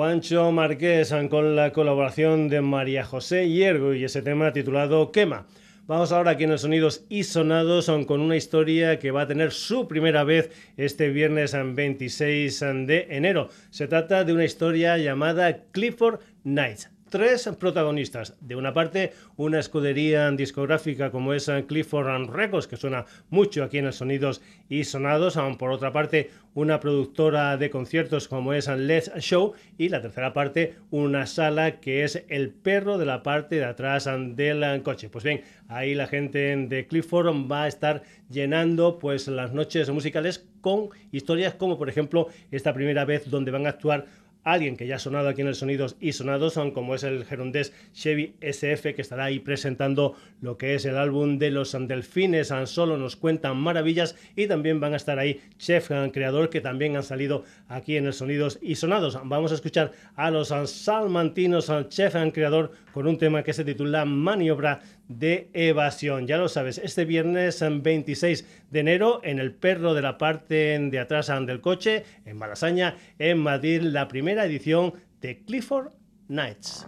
Juancho 0.06 0.52
Marqués 0.52 1.12
con 1.28 1.56
la 1.56 1.72
colaboración 1.72 2.48
de 2.48 2.60
María 2.60 3.04
José 3.04 3.48
Hiergo 3.48 3.92
y 3.92 4.04
ese 4.04 4.22
tema 4.22 4.52
titulado 4.52 5.10
Quema. 5.10 5.48
Vamos 5.88 6.12
ahora 6.12 6.30
aquí 6.30 6.44
en 6.44 6.52
el 6.52 6.60
Sonidos 6.60 7.04
y 7.08 7.24
Sonados 7.24 7.90
con 8.06 8.20
una 8.20 8.36
historia 8.36 9.00
que 9.00 9.10
va 9.10 9.22
a 9.22 9.26
tener 9.26 9.50
su 9.50 9.88
primera 9.88 10.22
vez 10.22 10.52
este 10.76 11.08
viernes 11.08 11.56
26 11.60 12.60
de 12.86 13.08
enero. 13.10 13.48
Se 13.70 13.88
trata 13.88 14.22
de 14.22 14.32
una 14.32 14.44
historia 14.44 14.96
llamada 14.96 15.64
Clifford 15.72 16.20
Nights 16.44 16.95
tres 17.16 17.48
protagonistas. 17.58 18.34
De 18.42 18.56
una 18.56 18.74
parte, 18.74 19.14
una 19.38 19.58
escudería 19.58 20.30
discográfica 20.32 21.10
como 21.10 21.32
es 21.32 21.50
Clifford 21.66 22.28
Records, 22.28 22.66
que 22.66 22.76
suena 22.76 23.06
mucho 23.30 23.64
aquí 23.64 23.78
en 23.78 23.86
el 23.86 23.94
Sonidos 23.94 24.42
y 24.68 24.84
Sonados. 24.84 25.38
Por 25.58 25.70
otra 25.70 25.94
parte, 25.94 26.28
una 26.52 26.78
productora 26.78 27.56
de 27.56 27.70
conciertos 27.70 28.28
como 28.28 28.52
es 28.52 28.68
Let's 28.68 29.10
Show. 29.20 29.54
Y 29.78 29.88
la 29.88 30.02
tercera 30.02 30.34
parte, 30.34 30.74
una 30.90 31.24
sala 31.24 31.80
que 31.80 32.04
es 32.04 32.22
el 32.28 32.50
perro 32.50 32.98
de 32.98 33.06
la 33.06 33.22
parte 33.22 33.56
de 33.56 33.64
atrás 33.64 34.04
del 34.04 34.82
coche. 34.82 35.08
Pues 35.08 35.24
bien, 35.24 35.40
ahí 35.68 35.94
la 35.94 36.08
gente 36.08 36.54
de 36.54 36.86
Clifford 36.86 37.50
va 37.50 37.62
a 37.62 37.68
estar 37.68 38.02
llenando 38.28 38.98
pues 38.98 39.26
las 39.28 39.54
noches 39.54 39.88
musicales 39.88 40.46
con 40.60 40.90
historias 41.12 41.54
como 41.54 41.78
por 41.78 41.88
ejemplo 41.88 42.26
esta 42.50 42.74
primera 42.74 43.04
vez 43.04 43.30
donde 43.30 43.52
van 43.52 43.66
a 43.66 43.70
actuar 43.70 44.06
alguien 44.46 44.76
que 44.76 44.86
ya 44.86 44.94
ha 44.94 44.98
sonado 45.00 45.28
aquí 45.28 45.40
en 45.40 45.48
el 45.48 45.56
Sonidos 45.56 45.96
y 46.00 46.12
Sonados, 46.12 46.54
son 46.54 46.70
como 46.70 46.94
es 46.94 47.02
el 47.02 47.24
gerundés 47.24 47.72
Chevy 47.92 48.34
SF, 48.40 48.94
que 48.94 49.02
estará 49.02 49.24
ahí 49.24 49.40
presentando 49.40 50.14
lo 50.40 50.56
que 50.56 50.76
es 50.76 50.84
el 50.84 50.96
álbum 50.96 51.38
de 51.38 51.50
los 51.50 51.76
Delfines, 51.78 52.54
solo 52.66 52.96
nos 52.96 53.16
cuentan 53.16 53.56
maravillas, 53.56 54.16
y 54.36 54.46
también 54.46 54.78
van 54.78 54.94
a 54.94 54.96
estar 54.96 55.18
ahí 55.18 55.40
Chef 55.58 55.90
Creador, 56.12 56.48
que 56.48 56.60
también 56.60 56.96
han 56.96 57.02
salido 57.02 57.42
aquí 57.68 57.96
en 57.96 58.06
el 58.06 58.12
Sonidos 58.12 58.60
y 58.62 58.76
Sonados. 58.76 59.18
Vamos 59.24 59.50
a 59.50 59.56
escuchar 59.56 59.90
a 60.14 60.30
los 60.30 60.48
salmantinos, 60.70 61.72
Chef 61.88 62.14
Creador, 62.32 62.70
con 62.92 63.08
un 63.08 63.18
tema 63.18 63.42
que 63.42 63.52
se 63.52 63.64
titula 63.64 64.04
Maniobra 64.04 64.80
de 65.08 65.50
evasión. 65.52 66.26
Ya 66.26 66.38
lo 66.38 66.48
sabes, 66.48 66.78
este 66.78 67.04
viernes 67.04 67.64
26 67.68 68.66
de 68.70 68.80
enero 68.80 69.20
en 69.22 69.38
el 69.38 69.52
perro 69.52 69.94
de 69.94 70.02
la 70.02 70.18
parte 70.18 70.78
de 70.78 70.98
atrás 70.98 71.30
del 71.46 71.60
coche, 71.60 72.04
en 72.24 72.36
Malasaña, 72.36 72.96
en 73.18 73.38
Madrid, 73.38 73.82
la 73.82 74.08
primera 74.08 74.44
edición 74.44 74.94
de 75.20 75.44
Clifford 75.44 75.92
Nights. 76.28 76.86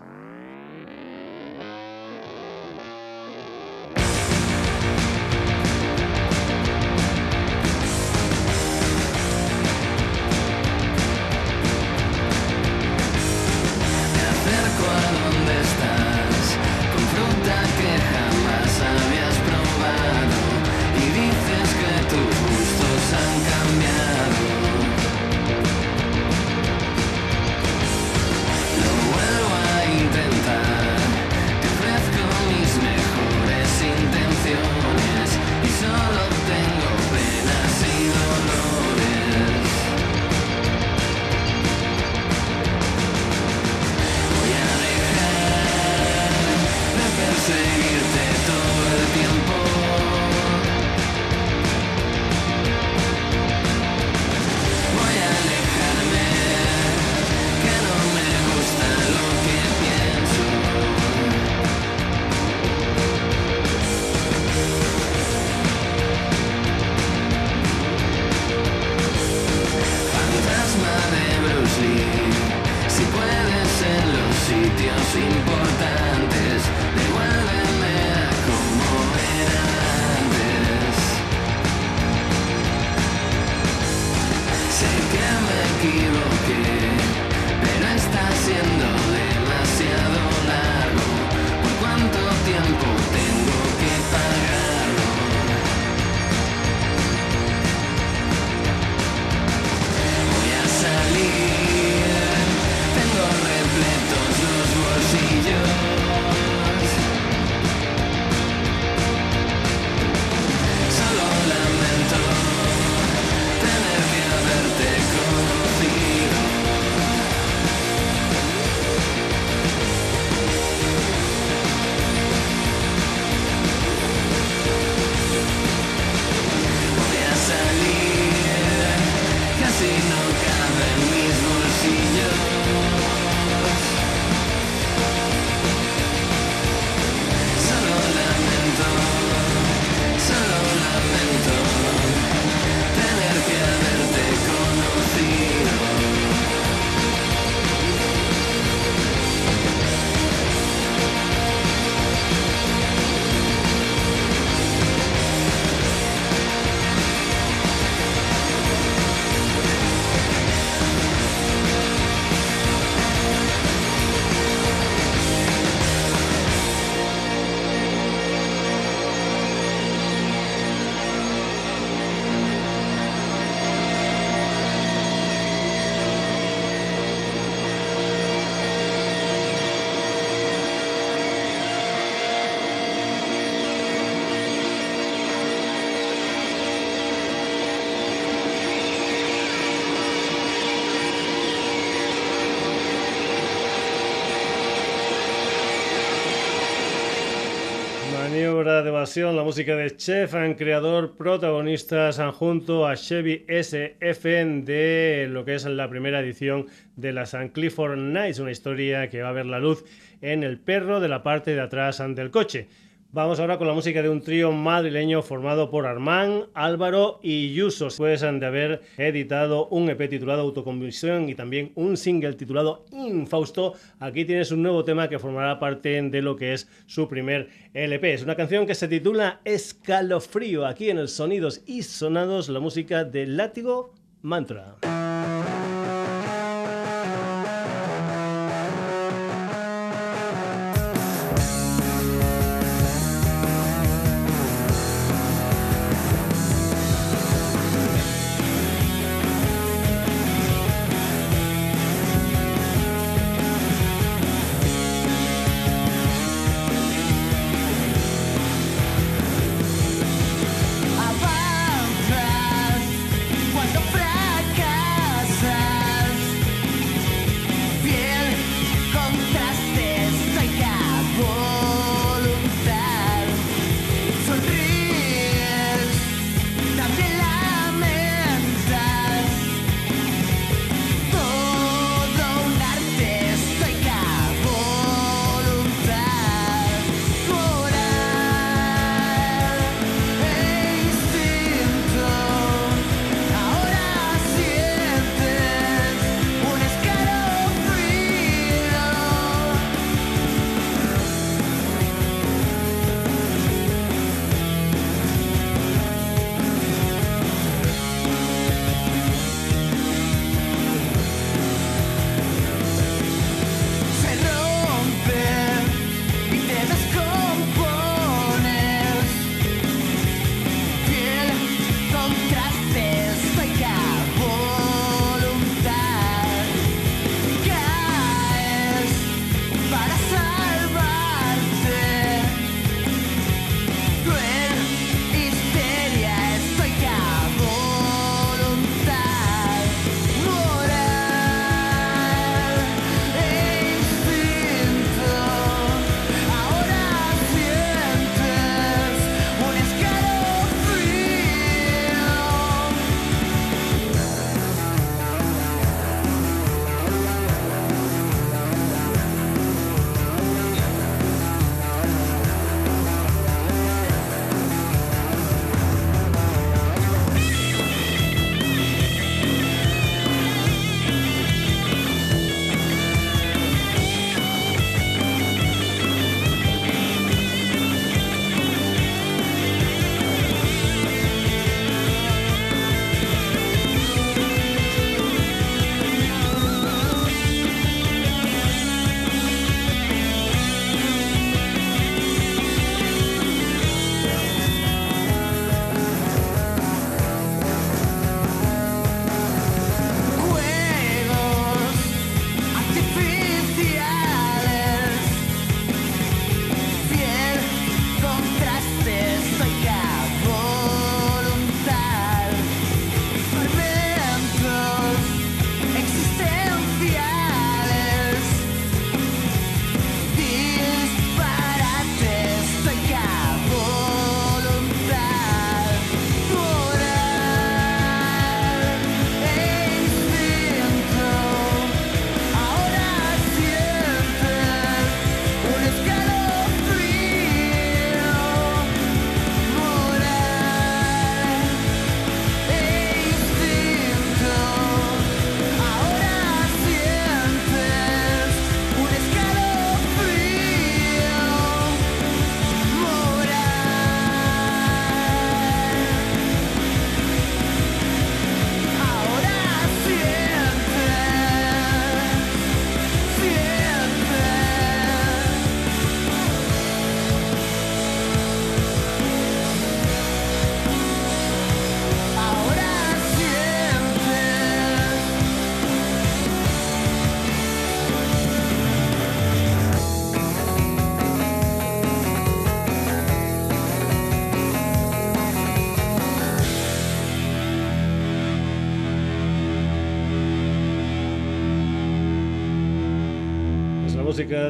La 199.16 199.42
música 199.42 199.74
de 199.74 199.96
Chef, 199.96 200.34
creador, 200.59 201.16
protagonistas 201.16 202.20
junto 202.34 202.86
a 202.86 202.94
Chevy 202.94 203.46
SFN 203.48 204.66
de 204.66 205.26
lo 205.30 205.46
que 205.46 205.54
es 205.54 205.64
la 205.64 205.88
primera 205.88 206.20
edición 206.20 206.66
de 206.94 207.14
la 207.14 207.24
San 207.24 207.48
Clifford 207.48 207.96
Nights, 207.96 208.38
una 208.38 208.50
historia 208.50 209.09
que 209.09 209.22
va 209.22 209.30
a 209.30 209.32
ver 209.32 209.46
la 209.46 209.61
luz 209.61 209.82
en 210.20 210.42
el 210.42 210.59
perro 210.59 211.00
de 211.00 211.09
la 211.09 211.22
parte 211.22 211.54
de 211.54 211.61
atrás 211.62 212.02
del 212.06 212.30
coche. 212.30 212.68
Vamos 213.11 213.40
ahora 213.40 213.56
con 213.56 213.66
la 213.66 213.72
música 213.72 214.02
de 214.02 214.11
un 214.11 214.20
trío 214.20 214.52
madrileño 214.52 215.22
formado 215.22 215.70
por 215.70 215.86
Armán, 215.86 216.44
Álvaro 216.52 217.20
y 217.22 217.54
Yuso. 217.54 217.86
Después 217.86 218.20
de 218.20 218.46
haber 218.46 218.82
editado 218.98 219.66
un 219.68 219.88
EP 219.88 220.11
titulado 220.11 220.42
Autoconvicción 220.42 221.30
y 221.30 221.34
también 221.34 221.72
un 221.74 221.96
single 221.96 222.34
titulado 222.34 222.84
Infausto, 222.92 223.72
aquí 223.98 224.26
tienes 224.26 224.52
un 224.52 224.62
nuevo 224.62 224.84
tema 224.84 225.09
que 225.09 225.18
formará 225.18 225.59
parte 225.59 226.02
de 226.02 226.20
lo 226.20 226.36
que 226.36 226.52
es 226.52 226.68
su 226.84 227.09
primer 227.09 227.48
LP. 227.72 228.12
Es 228.12 228.24
una 228.24 228.36
canción 228.36 228.66
que 228.66 228.74
se 228.74 228.88
titula 228.88 229.40
Escalofrío. 229.46 230.66
Aquí 230.66 230.90
en 230.90 230.98
el 230.98 231.09
Sonidos 231.09 231.62
y 231.64 231.84
Sonados, 231.84 232.50
la 232.50 232.61
música 232.61 233.04
de 233.04 233.26
Látigo 233.26 233.94
Mantra. 234.20 234.76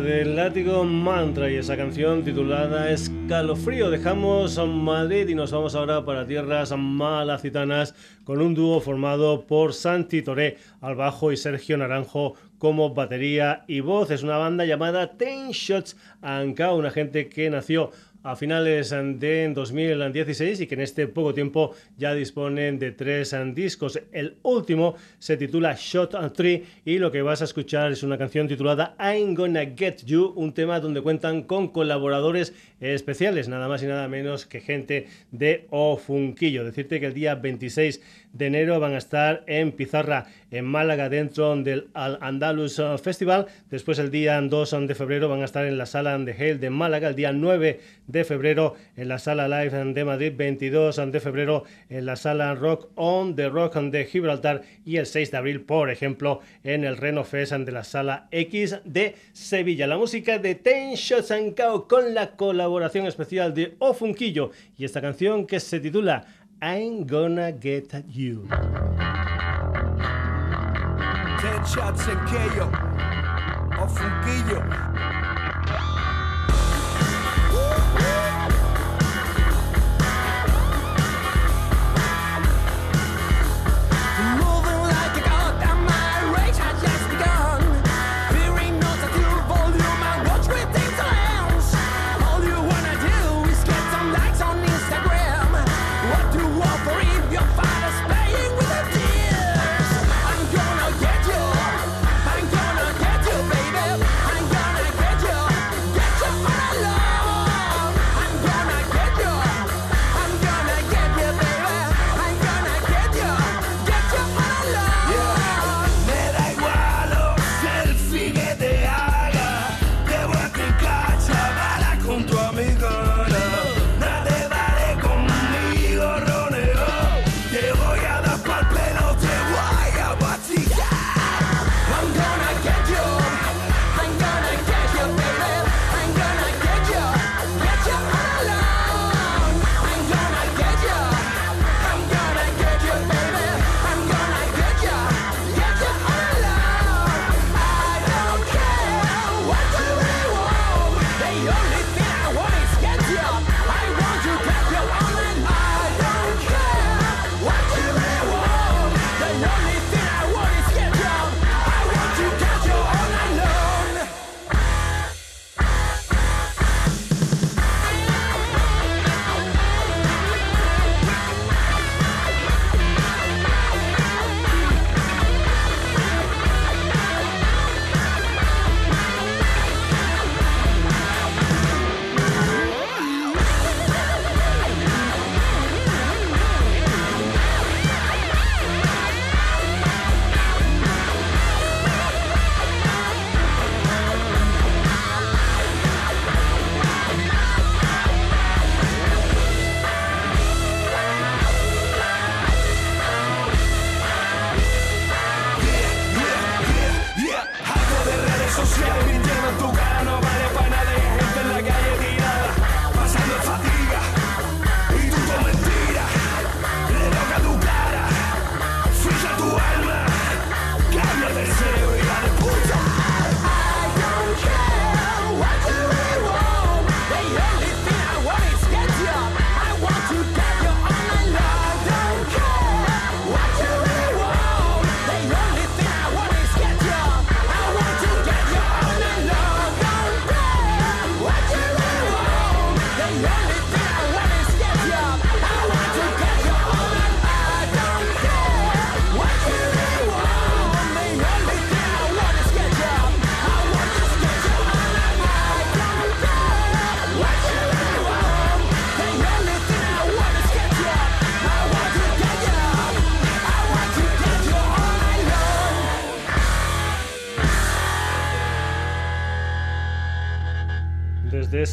Del 0.00 0.36
látigo 0.36 0.84
mantra 0.84 1.50
y 1.50 1.56
esa 1.56 1.76
canción 1.76 2.22
titulada 2.22 2.90
Escalofrío. 2.90 3.90
Dejamos 3.90 4.58
Madrid 4.58 5.28
y 5.28 5.34
nos 5.34 5.50
vamos 5.50 5.74
ahora 5.74 6.04
para 6.04 6.26
tierras 6.26 6.72
malacitanas 6.76 7.94
con 8.24 8.40
un 8.40 8.54
dúo 8.54 8.80
formado 8.80 9.46
por 9.46 9.74
Santi 9.74 10.22
Toré 10.22 10.58
al 10.80 10.94
bajo 10.94 11.32
y 11.32 11.36
Sergio 11.36 11.76
Naranjo 11.78 12.34
como 12.58 12.94
batería 12.94 13.64
y 13.66 13.80
voz. 13.80 14.10
Es 14.10 14.22
una 14.22 14.36
banda 14.36 14.64
llamada 14.64 15.16
Ten 15.16 15.50
Shots 15.50 15.96
and 16.22 16.60
una 16.60 16.90
gente 16.90 17.28
que 17.28 17.50
nació 17.50 17.90
a 18.22 18.36
finales 18.36 18.90
de 18.90 19.52
2016 19.54 20.60
y 20.60 20.66
que 20.66 20.74
en 20.74 20.80
este 20.80 21.06
poco 21.06 21.34
tiempo 21.34 21.74
ya 21.96 22.14
disponen 22.14 22.78
de 22.78 22.92
tres 22.92 23.34
discos. 23.54 24.00
El 24.12 24.36
último 24.42 24.96
se 25.18 25.36
titula 25.36 25.74
Shot 25.78 26.14
and 26.14 26.32
Tree 26.32 26.64
y 26.84 26.98
lo 26.98 27.10
que 27.10 27.22
vas 27.22 27.40
a 27.42 27.44
escuchar 27.44 27.92
es 27.92 28.02
una 28.02 28.18
canción 28.18 28.48
titulada 28.48 28.96
I'm 28.98 29.34
Gonna 29.34 29.66
Get 29.76 30.04
You, 30.04 30.32
un 30.36 30.52
tema 30.52 30.80
donde 30.80 31.00
cuentan 31.00 31.42
con 31.42 31.68
colaboradores 31.68 32.54
especiales, 32.80 33.48
nada 33.48 33.68
más 33.68 33.82
y 33.82 33.86
nada 33.86 34.08
menos 34.08 34.46
que 34.46 34.60
gente 34.60 35.06
de 35.30 35.66
Ofunquillo. 35.70 36.64
Decirte 36.64 37.00
que 37.00 37.06
el 37.06 37.14
día 37.14 37.34
26 37.34 38.00
de 38.32 38.46
enero 38.46 38.78
van 38.78 38.94
a 38.94 38.98
estar 38.98 39.42
en 39.46 39.72
Pizarra, 39.72 40.26
en 40.50 40.64
Málaga, 40.64 41.08
dentro 41.08 41.56
del 41.56 41.88
Al 41.94 42.18
Andalus 42.20 42.80
Festival. 43.02 43.46
Después, 43.70 43.98
el 43.98 44.10
día 44.10 44.40
2 44.40 44.86
de 44.86 44.94
febrero, 44.94 45.28
van 45.28 45.42
a 45.42 45.44
estar 45.44 45.64
en 45.66 45.78
la 45.78 45.86
sala 45.86 46.16
de 46.18 46.32
Hale 46.32 46.56
de 46.56 46.70
Málaga. 46.70 47.08
El 47.08 47.16
día 47.16 47.32
9 47.32 47.80
de 48.08 48.24
febrero, 48.24 48.74
en 48.96 49.06
la 49.06 49.18
sala 49.20 49.46
Live 49.46 49.92
de 49.92 50.04
Madrid. 50.04 50.32
22 50.36 51.00
de 51.12 51.20
febrero, 51.20 51.62
en 51.88 52.06
la 52.06 52.16
sala 52.16 52.56
Rock 52.56 52.88
on 52.96 53.36
the 53.36 53.48
Rock 53.48 53.76
de 53.76 54.04
Gibraltar. 54.04 54.62
Y 54.84 54.96
el 54.96 55.06
6 55.06 55.30
de 55.30 55.36
abril, 55.36 55.60
por 55.60 55.90
ejemplo, 55.90 56.40
en 56.64 56.82
el 56.82 56.96
Reno 56.96 57.22
Fest 57.22 57.52
de 57.52 57.72
la 57.72 57.84
sala 57.84 58.26
X 58.32 58.80
de 58.84 59.14
Sevilla. 59.32 59.86
La 59.86 59.96
música 59.96 60.38
de 60.38 60.56
Ten 60.56 60.94
Shots 60.94 61.30
and 61.30 61.54
Cow 61.54 61.86
con 61.86 62.14
la 62.14 62.32
colaboración 62.32 63.06
especial 63.06 63.54
de 63.54 63.76
Ofunquillo 63.78 64.50
y 64.76 64.84
esta 64.84 65.00
canción 65.00 65.46
que 65.46 65.60
se 65.60 65.78
titula 65.80 66.26
I'm 66.60 67.06
gonna 67.06 67.52
get 67.52 67.92
you. 68.08 68.48
Ten 71.40 71.62
shots 71.64 72.08
en 72.08 72.18
Keyo, 72.26 72.68
o 73.80 73.86
Funquillo. 73.86 75.27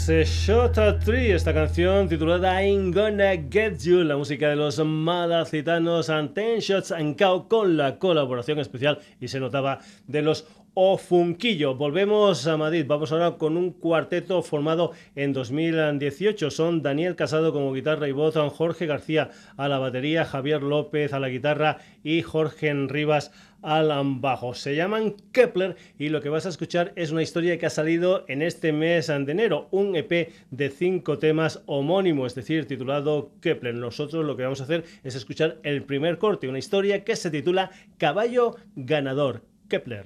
Shot 0.07 0.77
a 0.77 0.99
Tree, 0.99 1.31
esta 1.31 1.51
canción 1.51 2.07
titulada 2.07 2.61
I'm 2.61 2.91
Gonna 2.91 3.31
Get 3.49 3.79
You, 3.79 4.03
la 4.03 4.15
música 4.15 4.49
de 4.49 4.55
los 4.55 4.77
malacitanos 4.77 6.11
and 6.11 6.35
Ten 6.35 6.59
Shots 6.59 6.91
and 6.91 7.17
Cow 7.17 7.47
con 7.47 7.75
la 7.75 7.97
colaboración 7.97 8.59
especial 8.59 8.99
y 9.19 9.29
se 9.29 9.39
notaba 9.39 9.79
de 10.05 10.21
los 10.21 10.45
o 10.75 10.97
Funquillo. 10.97 11.75
Volvemos 11.75 12.45
a 12.45 12.57
Madrid. 12.57 12.85
Vamos 12.85 13.11
ahora 13.11 13.37
con 13.37 13.57
un 13.57 13.71
cuarteto 13.71 14.43
formado 14.43 14.91
en 15.15 15.33
2018. 15.33 16.51
Son 16.51 16.83
Daniel 16.83 17.15
Casado 17.15 17.53
como 17.53 17.73
guitarra 17.73 18.07
y 18.07 18.11
voz, 18.11 18.35
Jorge 18.53 18.85
García 18.85 19.31
a 19.57 19.67
la 19.69 19.79
batería, 19.79 20.25
Javier 20.25 20.61
López 20.61 21.13
a 21.13 21.19
la 21.19 21.29
guitarra 21.29 21.77
y 22.03 22.21
Jorge 22.21 22.73
Rivas 22.73 23.31
al 23.65 23.91
bajo. 24.19 24.53
Se 24.53 24.75
llaman 24.75 25.15
Kepler 25.31 25.75
y 25.97 26.09
lo 26.09 26.21
que 26.21 26.29
vas 26.29 26.45
a 26.45 26.49
escuchar 26.49 26.93
es 26.95 27.11
una 27.11 27.23
historia 27.23 27.57
que 27.57 27.65
ha 27.65 27.71
salido 27.71 28.23
en 28.27 28.41
este 28.41 28.71
mes 28.71 29.07
de 29.07 29.31
enero, 29.31 29.67
un 29.71 29.95
EP 29.95 30.31
de 30.51 30.69
cinco 30.69 31.17
temas 31.17 31.63
homónimo, 31.65 32.27
es 32.27 32.35
decir, 32.35 32.67
titulado 32.67 33.31
Kepler. 33.41 33.73
Nosotros 33.73 34.23
lo 34.23 34.37
que 34.37 34.43
vamos 34.43 34.61
a 34.61 34.65
hacer 34.65 34.85
es 35.03 35.15
escuchar 35.15 35.57
el 35.63 35.83
primer 35.83 36.19
corte, 36.19 36.47
una 36.47 36.59
historia 36.59 37.03
que 37.03 37.15
se 37.15 37.31
titula 37.31 37.71
Caballo 37.97 38.55
Ganador. 38.75 39.41
Kepler. 39.67 40.05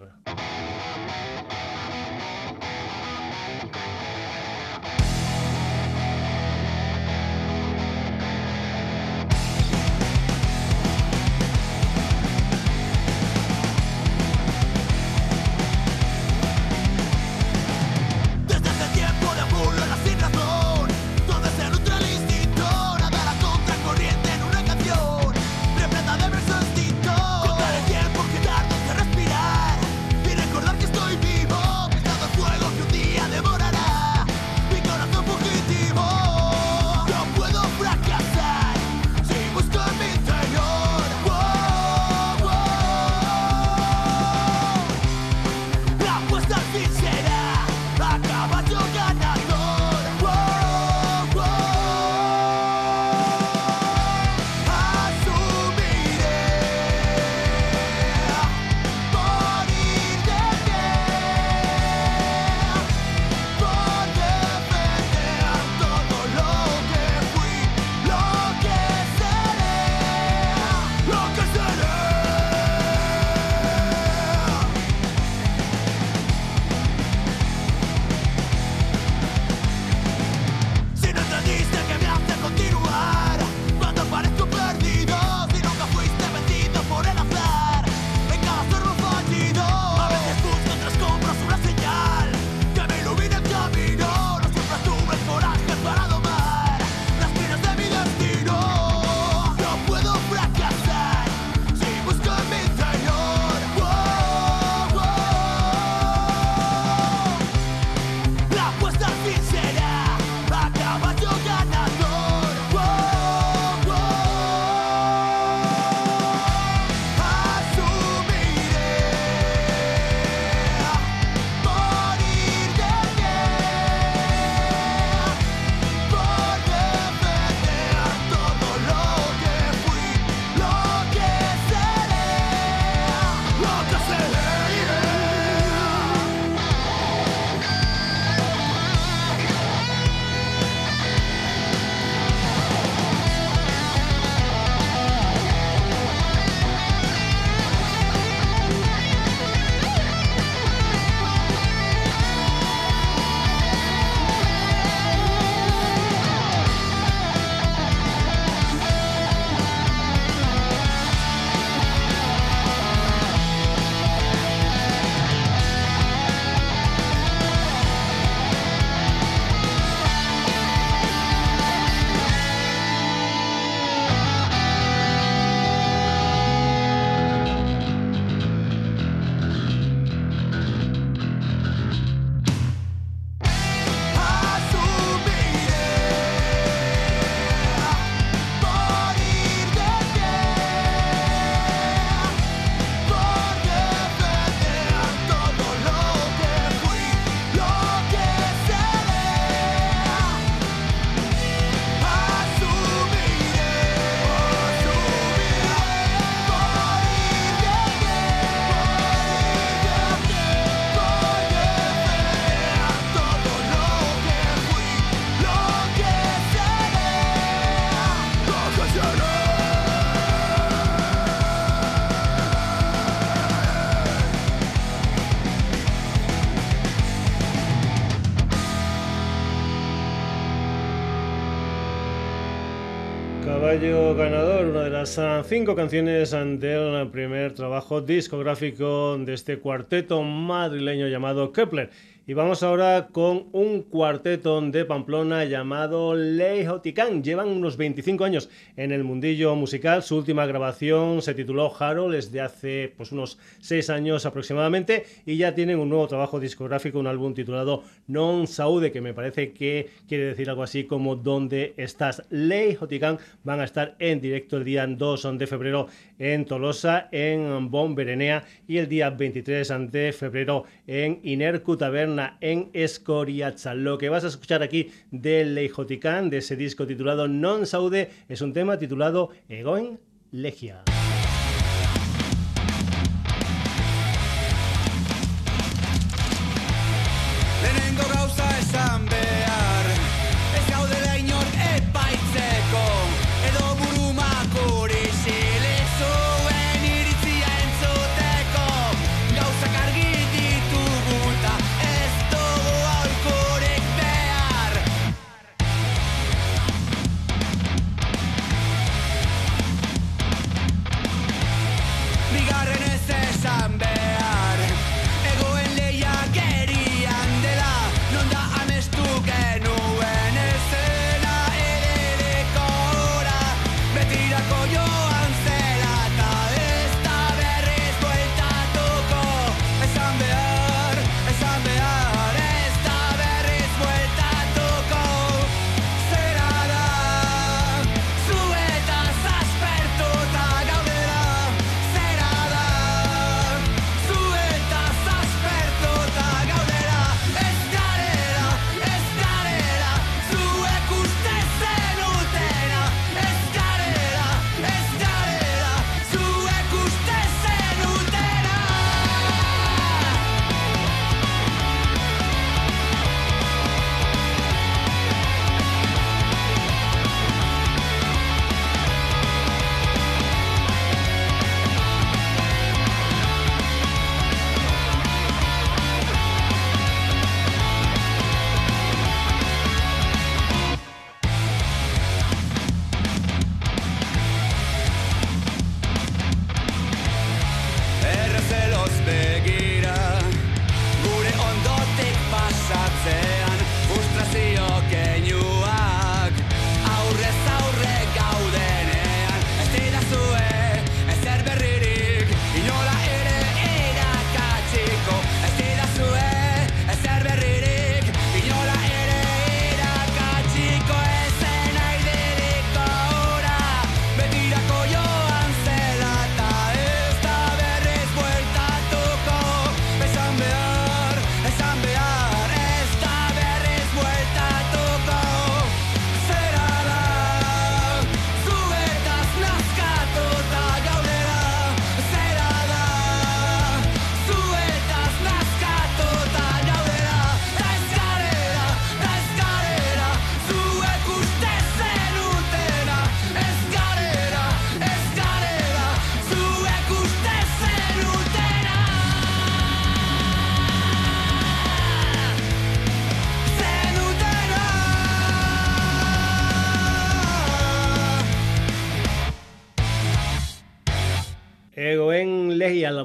Ganador, 233.82 234.65
una 234.65 234.84
de 234.84 234.89
las 234.89 235.17
ah, 235.19 235.41
cinco 235.47 235.73
canciones 235.73 236.32
del 236.32 237.07
primer 237.11 237.53
trabajo 237.53 238.01
discográfico 238.01 239.17
de 239.17 239.34
este 239.34 239.59
cuarteto 239.59 240.21
madrileño 240.21 241.07
llamado 241.07 241.53
Kepler. 241.53 241.89
Y 242.30 242.36
vamos 242.36 242.61
ahora 242.61 243.07
con 243.11 243.47
un 243.53 243.82
cuarteto 243.82 244.61
de 244.61 244.86
Pamplona 244.86 245.45
llamado 245.45 246.13
Leijoticán. 246.13 247.23
Llevan 247.23 247.47
unos 247.47 247.75
25 247.75 248.23
años 248.23 248.51
en 248.77 248.91
el 248.91 249.03
mundillo 249.03 249.55
musical. 249.55 250.03
Su 250.03 250.17
última 250.17 250.45
grabación 250.45 251.23
se 251.23 251.34
tituló 251.34 251.73
Harold, 251.75 252.13
es 252.13 252.32
de 252.32 252.41
hace 252.41 252.93
pues, 252.95 253.11
unos 253.11 253.39
6 253.61 253.89
años 253.89 254.27
aproximadamente. 254.27 255.07
Y 255.25 255.38
ya 255.38 255.55
tienen 255.55 255.80
un 255.80 255.89
nuevo 255.89 256.07
trabajo 256.07 256.39
discográfico, 256.39 256.99
un 256.99 257.07
álbum 257.07 257.34
titulado 257.34 257.82
Non 258.05 258.45
Saude, 258.45 258.91
que 258.91 259.01
me 259.01 259.15
parece 259.15 259.51
que 259.51 259.89
quiere 260.07 260.25
decir 260.25 260.51
algo 260.51 260.61
así 260.61 260.84
como 260.84 261.15
¿Dónde 261.15 261.73
estás? 261.77 262.21
Leijoticán 262.30 263.17
van 263.43 263.59
a 263.59 263.63
estar 263.63 263.95
en 263.97 264.21
directo 264.21 264.57
el 264.57 264.65
día 264.65 264.86
2 264.86 265.39
de 265.39 265.47
febrero 265.47 265.88
en 266.19 266.45
Tolosa, 266.45 267.09
en 267.11 267.71
Bon 267.71 267.95
Berenea 267.95 268.43
y 268.67 268.77
el 268.77 268.88
día 268.88 269.09
23 269.09 269.73
de 269.89 270.13
febrero 270.13 270.65
en 270.86 271.21
Inercu 271.23 271.75
Taberna 271.75 272.18
en 272.41 272.70
Escoriacha. 272.74 273.74
Lo 273.74 273.97
que 273.97 274.09
vas 274.09 274.24
a 274.24 274.28
escuchar 274.28 274.61
aquí 274.61 274.91
de 275.11 275.45
Leijoticán, 275.45 276.30
de 276.30 276.39
ese 276.39 276.55
disco 276.55 276.86
titulado 276.86 277.28
Non 277.28 277.65
Saude, 277.65 278.09
es 278.28 278.41
un 278.41 278.53
tema 278.53 278.78
titulado 278.78 279.30
Egoen 279.47 279.99
Legia. 280.32 280.84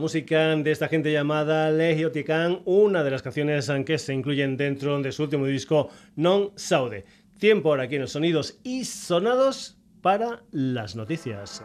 Música 0.04 0.54
de 0.54 0.70
esta 0.70 0.88
gente 0.88 1.10
llamada 1.10 1.70
Legio 1.70 2.12
Tican, 2.12 2.60
una 2.66 3.02
de 3.02 3.10
las 3.10 3.22
canciones 3.22 3.72
que 3.86 3.96
se 3.96 4.12
incluyen 4.12 4.54
dentro 4.54 5.00
de 5.00 5.10
su 5.10 5.22
último 5.22 5.46
disco 5.46 5.88
Non 6.14 6.50
Saude. 6.56 7.06
Tiempo 7.38 7.70
ahora 7.70 7.84
aquí 7.84 7.94
en 7.94 8.02
los 8.02 8.12
sonidos 8.12 8.60
y 8.64 8.84
sonados 8.84 9.78
para 10.02 10.42
las 10.50 10.94
noticias. 10.94 11.64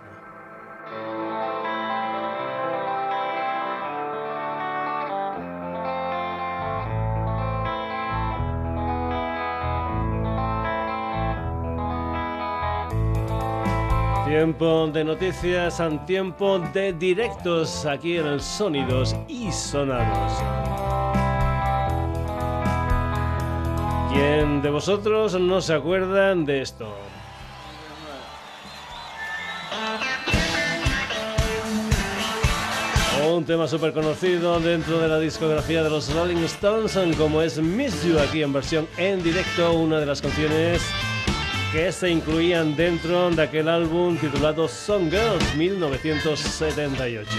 Tiempo 14.40 14.88
de 14.88 15.04
noticias, 15.04 15.82
en 15.82 16.06
tiempo 16.06 16.60
de 16.74 16.94
directos 16.94 17.86
aquí 17.86 18.16
en 18.16 18.26
el 18.26 18.40
Sonidos 18.40 19.14
y 19.28 19.52
Sonados. 19.52 20.32
¿Quién 24.14 24.62
de 24.62 24.70
vosotros 24.70 25.38
no 25.38 25.60
se 25.60 25.74
acuerdan 25.74 26.46
de 26.46 26.62
esto? 26.62 26.88
Un 33.30 33.44
tema 33.44 33.68
súper 33.68 33.92
conocido 33.92 34.58
dentro 34.62 35.00
de 35.00 35.10
la 35.10 35.20
discografía 35.20 35.84
de 35.84 35.90
los 35.90 36.16
Rolling 36.16 36.46
Stones, 36.46 36.98
como 37.18 37.42
es 37.42 37.62
Miss 37.62 38.06
You, 38.06 38.18
aquí 38.18 38.42
en 38.42 38.54
versión 38.54 38.88
en 38.96 39.22
directo, 39.22 39.74
una 39.74 40.00
de 40.00 40.06
las 40.06 40.22
canciones 40.22 40.82
que 41.72 41.92
se 41.92 42.10
incluían 42.10 42.76
dentro 42.76 43.30
de 43.30 43.44
aquel 43.44 43.70
álbum 43.70 44.18
titulado 44.18 44.68
Song 44.68 45.10
Girls 45.10 45.56
1978. 45.56 47.30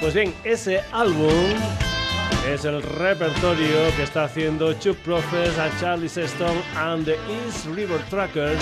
Pues 0.00 0.14
bien, 0.14 0.34
ese 0.44 0.82
álbum 0.92 1.32
es 2.52 2.64
el 2.64 2.82
repertorio 2.82 3.96
que 3.96 4.02
está 4.02 4.24
haciendo 4.24 4.72
Chuck 4.74 4.96
Prophets 4.98 5.58
a 5.58 5.70
Charlie 5.80 6.08
Sexton 6.08 6.56
and 6.76 7.04
the 7.04 7.14
East 7.14 7.66
River 7.74 8.00
Trackers 8.10 8.60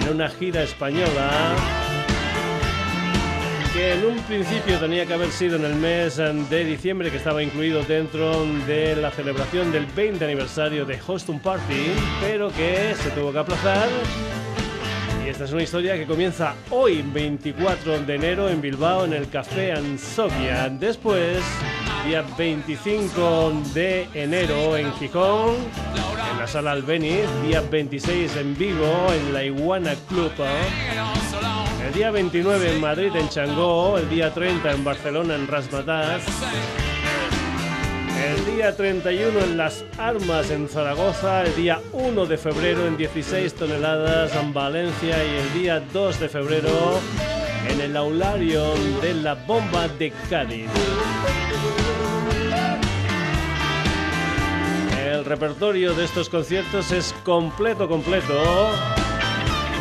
en 0.00 0.14
una 0.14 0.28
gira 0.28 0.62
española 0.62 1.87
que 3.78 3.92
en 3.92 4.04
un 4.04 4.18
principio 4.22 4.76
tenía 4.80 5.06
que 5.06 5.14
haber 5.14 5.30
sido 5.30 5.54
en 5.54 5.64
el 5.64 5.76
mes 5.76 6.16
de 6.16 6.64
diciembre, 6.64 7.12
que 7.12 7.18
estaba 7.18 7.44
incluido 7.44 7.84
dentro 7.84 8.44
de 8.66 8.96
la 8.96 9.12
celebración 9.12 9.70
del 9.70 9.86
20 9.86 10.24
aniversario 10.24 10.84
de 10.84 10.98
Houston 10.98 11.38
Party, 11.38 11.92
pero 12.20 12.48
que 12.48 12.96
se 12.96 13.10
tuvo 13.10 13.30
que 13.30 13.38
aplazar. 13.38 13.88
Y 15.24 15.28
esta 15.28 15.44
es 15.44 15.52
una 15.52 15.62
historia 15.62 15.94
que 15.94 16.06
comienza 16.06 16.56
hoy, 16.70 17.02
24 17.02 18.00
de 18.00 18.14
enero, 18.16 18.48
en 18.48 18.60
Bilbao, 18.60 19.04
en 19.04 19.12
el 19.12 19.28
Café 19.28 19.70
Ansovia. 19.70 20.68
Después, 20.70 21.38
día 22.04 22.24
25 22.36 23.62
de 23.74 24.08
enero, 24.12 24.76
en 24.76 24.92
Gijón, 24.94 25.54
en 26.32 26.38
la 26.38 26.48
Sala 26.48 26.72
Albeniz. 26.72 27.28
Día 27.46 27.60
26 27.60 28.36
en 28.38 28.58
Vigo, 28.58 29.06
en 29.12 29.32
la 29.32 29.44
Iguana 29.44 29.94
Club. 30.08 30.32
El 31.88 31.94
día 31.94 32.10
29 32.10 32.74
en 32.74 32.80
Madrid, 32.82 33.16
en 33.16 33.30
Changó. 33.30 33.96
El 33.96 34.10
día 34.10 34.32
30 34.32 34.72
en 34.72 34.84
Barcelona, 34.84 35.34
en 35.34 35.46
Rasmatas. 35.46 36.22
El 38.22 38.54
día 38.54 38.76
31 38.76 39.40
en 39.40 39.56
Las 39.56 39.86
Armas, 39.96 40.50
en 40.50 40.68
Zaragoza. 40.68 41.44
El 41.44 41.56
día 41.56 41.80
1 41.92 42.26
de 42.26 42.36
febrero 42.36 42.86
en 42.86 42.98
16 42.98 43.54
toneladas 43.54 44.36
en 44.36 44.52
Valencia. 44.52 45.16
Y 45.24 45.36
el 45.38 45.62
día 45.62 45.82
2 45.94 46.20
de 46.20 46.28
febrero 46.28 47.00
en 47.70 47.80
el 47.80 47.96
aulario 47.96 48.74
de 49.00 49.14
la 49.14 49.34
bomba 49.34 49.88
de 49.88 50.12
Cádiz. 50.28 50.68
El 55.06 55.24
repertorio 55.24 55.94
de 55.94 56.04
estos 56.04 56.28
conciertos 56.28 56.92
es 56.92 57.14
completo, 57.24 57.88
completo 57.88 58.68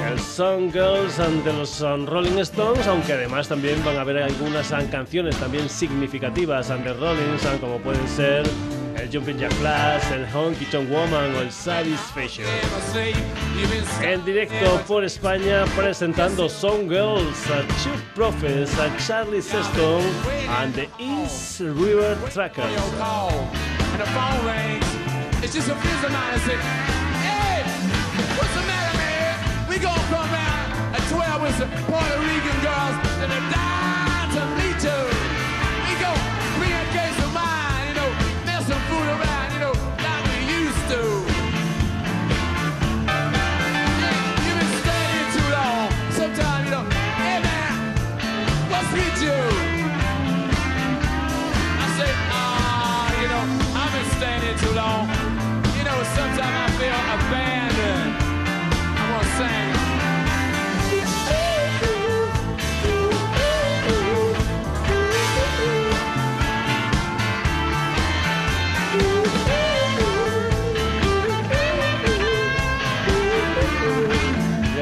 el 0.08 0.20
Song 0.20 0.72
Girls 0.72 1.18
de 1.18 1.54
los 1.54 1.80
Rolling 1.80 2.38
Stones, 2.40 2.88
aunque 2.88 3.14
además 3.14 3.48
también 3.48 3.84
van 3.84 3.98
a 3.98 4.02
haber 4.02 4.18
algunas 4.18 4.70
canciones 4.90 5.36
también 5.38 5.70
significativas 5.70 6.70
de 6.70 6.94
Rolling, 6.94 7.38
como 7.60 7.78
pueden 7.80 8.08
ser 8.08 8.44
el 8.96 9.10
Jumping 9.12 9.38
Jack 9.38 9.52
Flash, 9.54 10.12
el 10.12 10.26
Honky 10.34 10.66
Tonk 10.66 10.90
Woman 10.90 11.36
o 11.36 11.42
el 11.42 11.52
Satisfaction. 11.52 12.48
En 14.02 14.24
directo 14.26 14.82
por 14.88 15.04
España 15.04 15.66
presentando 15.76 16.48
Song 16.48 16.90
Girls, 16.90 17.50
a 17.52 17.62
Chuck 17.84 18.02
Prophets, 18.16 18.78
a 18.80 18.90
Charlie 18.98 19.42
Sexton 19.42 20.02
and 20.50 20.74
the 20.74 20.88
East 21.00 21.60
River 21.60 22.16
Trackers. 22.34 22.66
12 31.10 31.42
with 31.42 31.56
some 31.58 31.70
Puerto 31.88 32.20
Rican 32.20 32.58
girls 32.68 32.96
that 33.20 33.30
are 33.32 33.46
dying 33.56 34.30
to 34.36 34.44
meet 34.60 34.80
you. 34.84 35.00
We 35.88 35.92
gon' 36.04 36.20
bring 36.60 36.74
a 36.74 36.86
case 36.92 37.18
of 37.24 37.32
mine, 37.32 37.88
you 37.88 37.96
know, 37.96 38.10
mess 38.46 38.68
some 38.68 38.82
food 38.92 39.08
around, 39.16 39.48
you 39.56 39.60
know, 39.64 39.76
like 40.04 40.24
we 40.28 40.38
used 40.60 40.84
to. 40.92 41.02
Yeah, 44.04 44.44
You've 44.44 44.60
been 44.60 44.74
standing 44.84 45.28
too 45.36 45.48
long. 45.56 45.88
Sometimes, 46.12 46.66
you 46.68 46.72
know, 46.76 46.84
hey 47.24 47.40
man, 47.40 47.74
what's 48.72 48.92
with 48.92 49.18
you? 49.24 49.40
I 51.84 51.88
say, 51.98 52.12
ah, 52.36 53.08
you 53.22 53.28
know, 53.32 53.44
I've 53.80 53.94
been 53.96 54.10
standing 54.20 54.56
too 54.60 54.74
long. 54.76 55.08
You 55.78 55.84
know, 55.88 55.98
sometimes 56.20 56.42
I 56.42 56.68
feel 56.76 57.00
abandoned. 57.16 57.64
I'm 57.64 57.67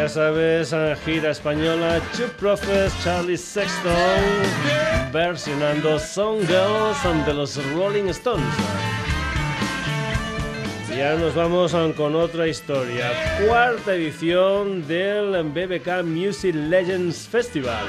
Ya 0.06 0.10
sabes, 0.10 0.76
gira 1.04 1.32
española, 1.32 2.00
Two 2.16 2.28
Prophets, 2.38 2.94
Charlie 3.04 3.36
Sexton, 3.40 3.92
versionando 5.12 5.98
Song 5.98 6.42
Girls 6.42 7.26
de 7.26 7.34
los 7.34 7.60
Rolling 7.74 8.10
Stones. 8.10 8.46
Y 10.96 11.02
ahora 11.02 11.16
nos 11.16 11.34
vamos 11.34 11.76
con 11.98 12.16
otra 12.16 12.48
historia. 12.48 13.10
Cuarta 13.48 13.96
edición 13.96 14.88
del 14.88 15.42
BBK 15.44 16.04
Music 16.04 16.54
Legends 16.54 17.28
Festival. 17.28 17.88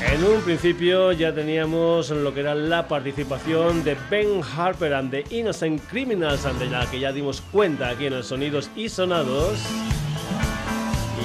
En 0.00 0.24
un 0.24 0.40
principio 0.40 1.12
ya 1.12 1.34
teníamos 1.34 2.08
lo 2.08 2.32
que 2.32 2.40
era 2.40 2.54
la 2.54 2.88
participación 2.88 3.84
de 3.84 3.94
Ben 4.08 4.40
Harper 4.56 4.94
and 4.94 5.10
the 5.10 5.22
Innocent 5.28 5.82
Criminals, 5.90 6.44
de 6.58 6.64
la 6.64 6.90
que 6.90 6.98
ya 6.98 7.12
dimos 7.12 7.42
cuenta 7.52 7.90
aquí 7.90 8.06
en 8.06 8.14
los 8.14 8.28
Sonidos 8.28 8.70
y 8.74 8.88
Sonados. 8.88 9.58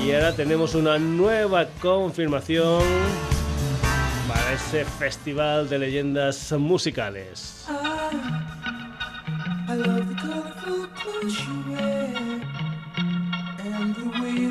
Y 0.07 0.13
ahora 0.13 0.33
tenemos 0.33 0.73
una 0.73 0.97
nueva 0.97 1.67
confirmación 1.81 2.81
para 4.25 4.53
ese 4.53 4.85
festival 4.85 5.67
de 5.67 5.79
leyendas 5.79 6.53
musicales. 6.53 7.67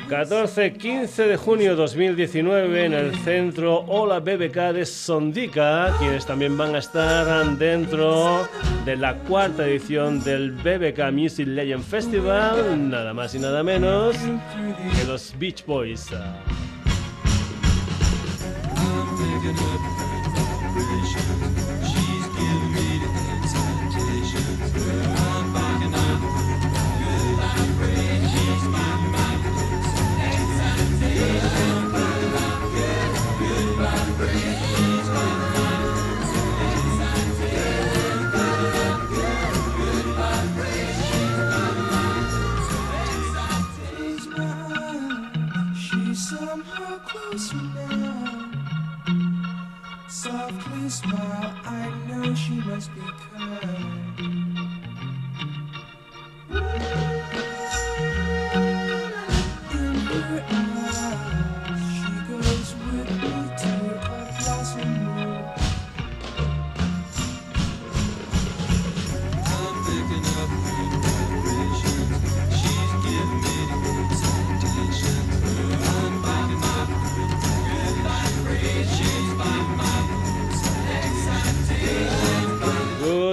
14-15 0.03 1.27
de 1.27 1.37
junio 1.37 1.77
2019 1.77 2.85
en 2.85 2.93
el 2.93 3.15
centro 3.21 3.85
Hola 3.89 4.21
BBK 4.21 4.73
de 4.73 4.87
Sondica, 4.87 5.95
quienes 5.99 6.27
también 6.27 6.57
van 6.57 6.75
a 6.75 6.79
estar 6.79 7.57
dentro 7.59 8.49
de 8.85 8.97
la 8.97 9.19
cuarta 9.21 9.67
edición 9.67 10.23
del 10.23 10.53
BBK 10.53 11.13
Music 11.13 11.47
Legend 11.47 11.85
Festival, 11.85 12.91
nada 12.91 13.15
más 13.15 13.35
y 13.35 13.39
nada 13.39 13.63
menos 13.63 14.17
que 14.17 15.05
los 15.07 15.35
Beach 15.39 15.65
Boys. 15.67 16.11
Smile, 50.89 51.55
I 51.65 51.93
know 52.09 52.35
she 52.35 52.55
must 52.55 52.95
be 52.95 53.01
kind. 53.01 53.96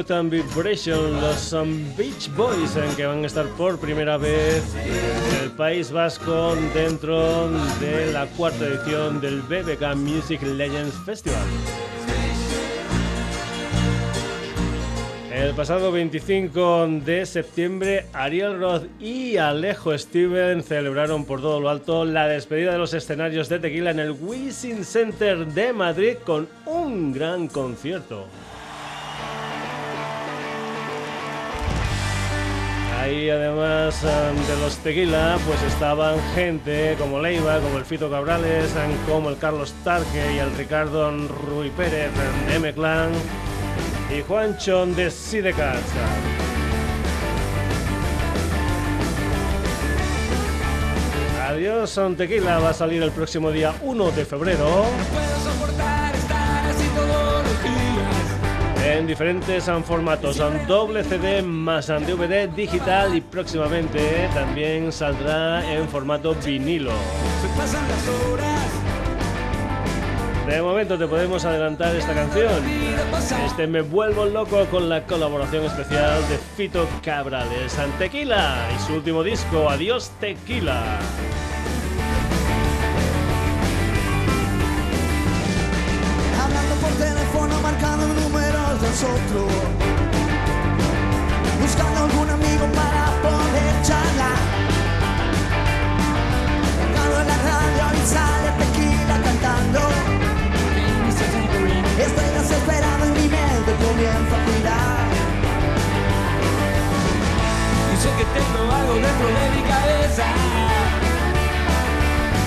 Good 0.03 0.11
and 0.11 0.29
Vibration, 0.31 1.21
los 1.21 1.55
Beach 1.95 2.29
Boys, 2.35 2.75
en 2.75 2.93
que 2.95 3.05
van 3.05 3.23
a 3.23 3.27
estar 3.27 3.45
por 3.57 3.79
primera 3.79 4.17
vez 4.17 4.63
en 4.75 5.43
el 5.43 5.51
País 5.51 5.91
Vasco 5.91 6.55
dentro 6.73 7.49
de 7.79 8.11
la 8.11 8.25
cuarta 8.25 8.65
edición 8.65 9.21
del 9.21 9.41
BBK 9.41 9.95
Music 9.95 10.41
Legends 10.41 10.95
Festival. 11.05 11.41
El 15.33 15.53
pasado 15.53 15.91
25 15.91 16.87
de 17.05 17.25
septiembre, 17.25 18.05
Ariel 18.11 18.59
Roth 18.59 18.83
y 18.99 19.37
Alejo 19.37 19.97
Steven 19.97 20.63
celebraron 20.63 21.23
por 21.23 21.39
todo 21.39 21.61
lo 21.61 21.69
alto 21.69 22.03
la 22.03 22.27
despedida 22.27 22.73
de 22.73 22.77
los 22.77 22.93
escenarios 22.93 23.47
de 23.47 23.59
Tequila 23.59 23.91
en 23.91 23.99
el 23.99 24.11
Wisin 24.11 24.83
Center 24.83 25.45
de 25.47 25.71
Madrid 25.71 26.15
con 26.25 26.49
un 26.65 27.13
gran 27.13 27.47
concierto. 27.47 28.27
Ahí 33.03 33.29
además 33.29 34.01
de 34.01 34.55
los 34.61 34.77
tequila, 34.77 35.37
pues 35.45 35.61
estaban 35.63 36.15
gente 36.35 36.95
como 36.97 37.19
Leiva, 37.19 37.59
como 37.59 37.77
el 37.77 37.83
Fito 37.83 38.09
Cabrales, 38.09 38.73
como 39.05 39.29
el 39.29 39.37
Carlos 39.37 39.73
Tarque 39.83 40.33
y 40.33 40.37
el 40.37 40.55
Ricardo 40.55 41.11
Rui 41.11 41.69
Pérez 41.71 42.11
de 42.47 42.55
M-Clan 42.55 43.11
y 44.09 44.21
Juancho 44.21 44.85
de 44.85 45.11
Sidecats. 45.11 45.83
Adiós, 51.45 51.89
son 51.89 52.15
Tequila 52.15 52.59
va 52.59 52.69
a 52.69 52.73
salir 52.73 53.03
el 53.03 53.11
próximo 53.11 53.51
día 53.51 53.73
1 53.81 54.11
de 54.11 54.23
febrero. 54.23 54.85
En 58.97 59.07
diferentes 59.07 59.65
formatos, 59.85 60.35
son 60.35 60.67
doble 60.67 61.03
CD 61.03 61.41
más 61.41 61.87
DVD 61.87 62.47
digital 62.47 63.15
y 63.15 63.21
próximamente 63.21 64.29
también 64.33 64.91
saldrá 64.91 65.73
en 65.73 65.87
formato 65.89 66.35
vinilo. 66.35 66.91
De 70.47 70.61
momento 70.61 70.97
te 70.97 71.07
podemos 71.07 71.43
adelantar 71.45 71.95
esta 71.95 72.13
canción. 72.13 72.63
Este 73.45 73.65
Me 73.65 73.81
Vuelvo 73.81 74.25
Loco 74.25 74.65
con 74.65 74.89
la 74.89 75.03
colaboración 75.05 75.65
especial 75.65 76.21
de 76.29 76.37
Fito 76.37 76.87
Cabrales, 77.03 77.71
San 77.71 77.91
Tequila 77.97 78.67
y 78.75 78.85
su 78.85 78.93
último 78.93 79.23
disco, 79.23 79.69
Adiós 79.69 80.11
Tequila. 80.19 80.99
Hablando 86.43 86.75
por 86.75 86.91
teléfono, 86.91 87.61
marcando 87.61 88.07
números 88.07 88.52
de 88.83 88.89
nosotros. 88.89 89.51
Buscando 91.61 92.03
algún 92.05 92.29
amigo 92.29 92.65
para 92.79 93.03
poder 93.21 93.73
charlar. 93.87 94.41
Tocando 96.79 97.21
en 97.21 97.27
la 97.27 97.37
radio 97.49 97.83
y 97.97 98.05
sale 98.13 98.49
tequila 98.59 99.15
cantando. 99.23 99.79
Estoy 102.07 102.29
desesperado 102.37 103.05
y 103.05 103.11
mi 103.19 103.27
mente 103.29 103.71
comienza 103.83 104.35
a 104.35 104.45
girar. 104.47 105.05
Y 107.91 107.95
sé 108.01 108.09
que 108.17 108.25
tengo 108.35 108.61
algo 108.79 108.93
dentro 108.95 109.27
de 109.37 109.45
mi 109.55 109.61
cabeza. 109.71 110.25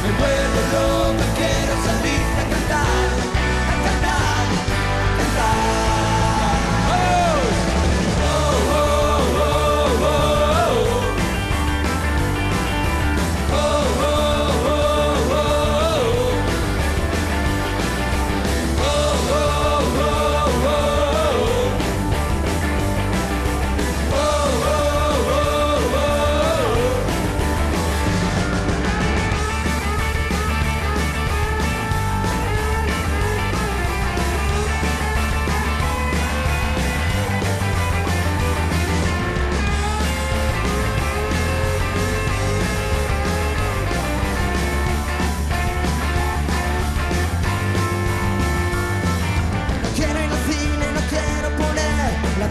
Me 0.02 0.10
vuelvo 0.20 0.60
loco, 0.74 1.24
quiero 1.38 1.74
salir 1.86 2.24
a 2.40 2.44
cantar, 2.52 3.08
a 3.70 3.76
cantar, 3.84 4.46
a 4.96 5.18
cantar. 5.18 5.85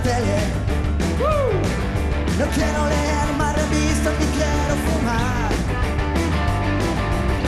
Tele. 0.06 0.38
No 2.40 2.46
quiero 2.58 2.82
leer 2.94 3.28
más 3.40 3.54
revistas 3.62 4.14
ni 4.20 4.28
quiero 4.38 4.74
fumar. 4.86 5.50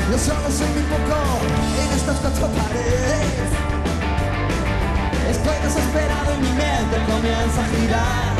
Yo 0.09 0.17
solo 0.17 0.47
soy 0.57 0.69
muy 0.75 0.85
poco 0.93 1.17
en 1.81 1.89
estas 1.99 2.17
cuatro 2.23 2.47
paredes. 2.59 3.49
Estoy 5.34 5.57
desesperado 5.65 6.29
y 6.35 6.39
mi 6.45 6.53
mente 6.63 6.95
comienza 7.11 7.59
a 7.63 7.67
girar. 7.73 8.34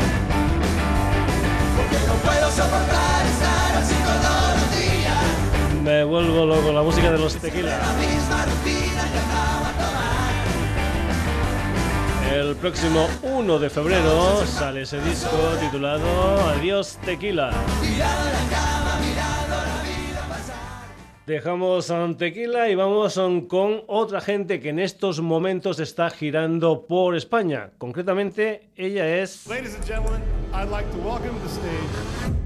Porque 1.76 1.98
no 2.08 2.14
puedo 2.26 2.46
soportar 2.50 3.20
estar 3.34 3.70
así 3.80 3.96
todos 4.08 4.50
los 4.58 4.68
días. 4.80 5.26
Me 5.84 6.04
vuelvo 6.04 6.46
loco, 6.46 6.72
la 6.72 6.82
música 6.82 7.12
de 7.12 7.18
los 7.18 7.36
Tequila. 7.36 7.78
El 12.32 12.54
próximo 12.56 13.08
1 13.22 13.58
de 13.58 13.70
febrero 13.70 14.44
sale 14.46 14.82
ese 14.82 15.00
disco 15.00 15.36
titulado 15.60 16.06
Adiós 16.50 16.98
Tequila. 17.04 17.50
Dejamos 21.26 21.90
a 21.90 22.06
Tequila 22.16 22.68
y 22.68 22.74
vamos 22.74 23.18
con 23.48 23.82
otra 23.86 24.20
gente 24.20 24.60
que 24.60 24.70
en 24.70 24.78
estos 24.78 25.20
momentos 25.20 25.80
está 25.80 26.10
girando 26.10 26.86
por 26.86 27.16
España. 27.16 27.70
Concretamente, 27.78 28.70
ella 28.76 29.06
es 29.18 29.46
Ladies 29.46 29.74
and 29.74 29.86
gentlemen, 29.86 30.22
I'd 30.52 30.70
like 30.70 30.90
to 30.90 30.98
welcome 30.98 31.38
the 31.42 31.48
stage 31.48 32.38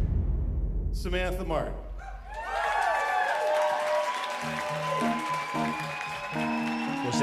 Samantha 0.92 1.44
Martin. 1.44 1.91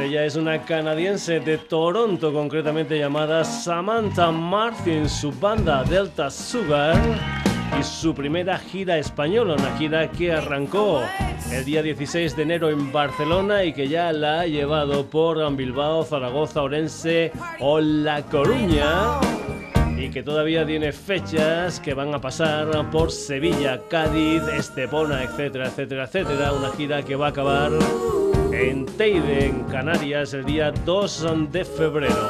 Ella 0.02 0.26
es 0.26 0.36
una 0.36 0.62
canadiense 0.64 1.40
de 1.40 1.58
Toronto, 1.58 2.32
concretamente 2.32 2.98
llamada 2.98 3.44
Samantha 3.44 4.32
Martin, 4.32 5.10
su 5.10 5.32
banda 5.32 5.84
Delta 5.84 6.30
Sugar 6.30 6.96
y 7.78 7.84
su 7.84 8.14
primera 8.14 8.58
gira 8.58 8.98
española, 8.98 9.56
una 9.56 9.78
gira 9.78 10.10
que 10.10 10.32
arrancó 10.32 11.02
el 11.52 11.66
día 11.66 11.84
16 11.84 12.36
de 12.36 12.44
enero 12.44 12.70
en 12.70 12.92
Barcelona 12.92 13.64
y 13.64 13.74
que 13.74 13.88
ya 13.88 14.12
la 14.12 14.42
ha 14.42 14.46
llevado 14.46 15.06
por 15.06 15.56
Bilbao, 15.56 16.04
Zaragoza, 16.04 16.62
Orense 16.62 17.32
o 17.60 17.80
La 17.80 18.22
Coruña 18.24 19.20
y 19.98 20.10
que 20.10 20.24
todavía 20.24 20.66
tiene 20.66 20.94
fechas 20.94 21.80
que 21.80 21.94
van 21.94 22.14
a 22.14 22.22
pasar 22.22 22.90
por 22.90 23.12
Sevilla, 23.12 23.82
Cádiz, 23.90 24.44
Estepona, 24.44 25.24
etcétera, 25.24 25.68
etcétera, 25.68 26.06
etcétera. 26.06 26.54
Una 26.54 26.72
gira 26.72 27.04
que 27.04 27.16
va 27.16 27.28
a 27.28 27.30
acabar 27.30 27.72
en 28.60 28.86
Teide, 28.86 29.46
en 29.46 29.64
Canarias, 29.66 30.34
el 30.34 30.44
día 30.44 30.72
2 30.86 31.52
de 31.52 31.64
febrero. 31.64 32.30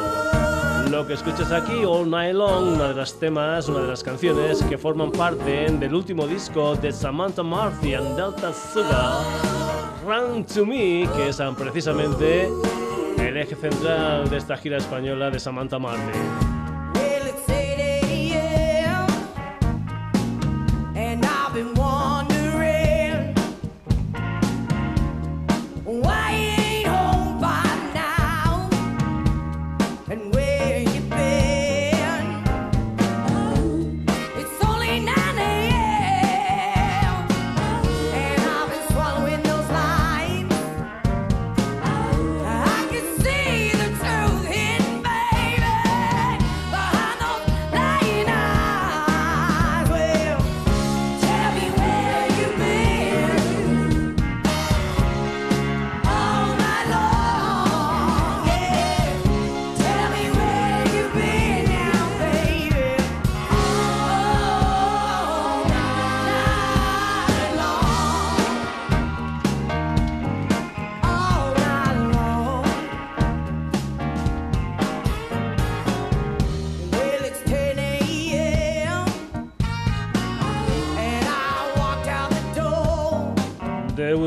Lo 0.91 1.06
que 1.07 1.14
escuchas 1.14 1.51
aquí, 1.51 1.84
All 1.85 2.10
Night 2.10 2.35
Long, 2.35 2.76
una 2.76 2.89
de 2.89 2.93
las 2.93 3.19
temas, 3.19 3.68
una 3.68 3.80
de 3.80 3.88
las 3.88 4.03
canciones 4.03 4.61
que 4.64 4.77
forman 4.77 5.11
parte 5.11 5.72
del 5.72 5.93
último 5.93 6.27
disco 6.27 6.76
de 6.76 6.91
Samantha 6.91 7.41
Marty 7.41 7.95
and 7.95 8.15
Delta 8.15 8.53
Sugar, 8.53 9.23
Run 10.06 10.45
to 10.45 10.65
Me, 10.65 11.07
que 11.15 11.30
es 11.30 11.41
precisamente 11.57 12.49
el 13.18 13.38
eje 13.38 13.56
central 13.56 14.30
de 14.30 14.38
esta 14.38 14.56
gira 14.56 14.77
española 14.77 15.31
de 15.31 15.39
Samantha 15.39 15.80
Marty. 15.80 16.59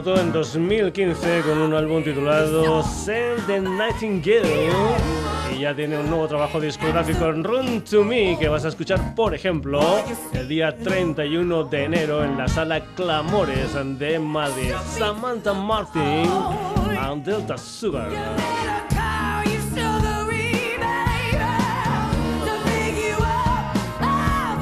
Debutó 0.03 0.21
en 0.21 0.33
2015 0.33 1.43
con 1.43 1.59
un 1.59 1.75
álbum 1.75 2.03
titulado 2.03 2.83
Send 2.83 3.47
the 3.47 3.61
Nightingale 3.61 4.69
y 5.55 5.61
ya 5.61 5.75
tiene 5.77 5.97
un 5.99 6.11
nuevo 6.11 6.27
trabajo 6.27 6.61
discográfico 6.61 7.27
en 7.27 7.45
Run 7.45 7.83
to 7.83 8.03
Me 8.03 8.37
que 8.39 8.49
vas 8.49 8.65
a 8.65 8.69
escuchar, 8.69 9.15
por 9.15 9.35
ejemplo, 9.35 9.81
el 10.33 10.49
día 10.49 10.77
31 10.77 11.65
de 11.65 11.85
enero 11.85 12.25
en 12.25 12.37
la 12.37 12.49
sala 12.49 12.81
Clamores 12.97 13.75
de 13.99 14.19
Madrid. 14.19 14.73
Samantha 14.99 15.53
Martin 15.53 16.29
and 16.99 17.25
Delta 17.25 17.57
Sugar. 17.57 18.09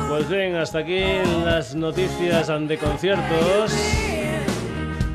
Pues 0.09 0.29
bien, 0.29 0.57
hasta 0.57 0.81
aquí 0.81 1.03
las 1.45 1.75
noticias 1.75 2.49
de 2.49 2.79
conciertos. 2.79 4.10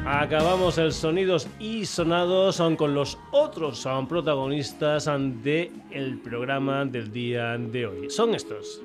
Acabamos 0.07 0.77
el 0.77 0.91
sonidos 0.91 1.47
y 1.59 1.83
sonados 1.85 2.61
con 2.77 2.93
los 2.93 3.17
otros 3.31 3.87
protagonistas 4.07 5.07
del 5.07 5.71
el 5.89 6.19
programa 6.19 6.85
del 6.85 7.11
día 7.11 7.57
de 7.57 7.87
hoy. 7.87 8.09
Son 8.11 8.35
estos. 8.35 8.83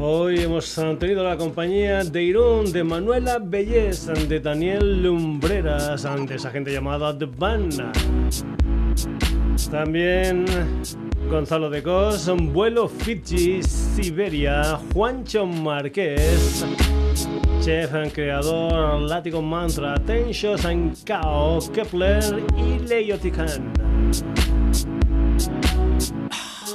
Hoy 0.00 0.40
hemos 0.40 0.74
tenido 0.98 1.22
la 1.22 1.36
compañía 1.36 2.02
de 2.02 2.22
Irún, 2.22 2.72
de 2.72 2.82
Manuela 2.82 3.38
Bellez, 3.38 4.06
de 4.06 4.40
Daniel 4.40 5.02
Lumbreras, 5.02 6.02
de 6.02 6.34
esa 6.34 6.50
gente 6.50 6.72
llamada 6.72 7.16
The 7.16 7.26
Band. 7.26 7.92
También 9.70 10.46
Gonzalo 11.32 11.70
de 11.70 11.82
Cos, 11.82 12.30
Vuelo 12.52 12.86
Fiji, 12.88 13.62
Siberia, 13.62 14.78
Juancho 14.92 15.46
Márquez, 15.46 16.62
Chef, 17.62 17.90
creador, 18.12 19.00
Látigo 19.00 19.40
Mantra, 19.40 19.94
Tencho 19.94 20.56
Kao, 21.06 21.58
Kepler 21.72 22.22
y 22.58 22.80
Leiotican. 22.80 23.72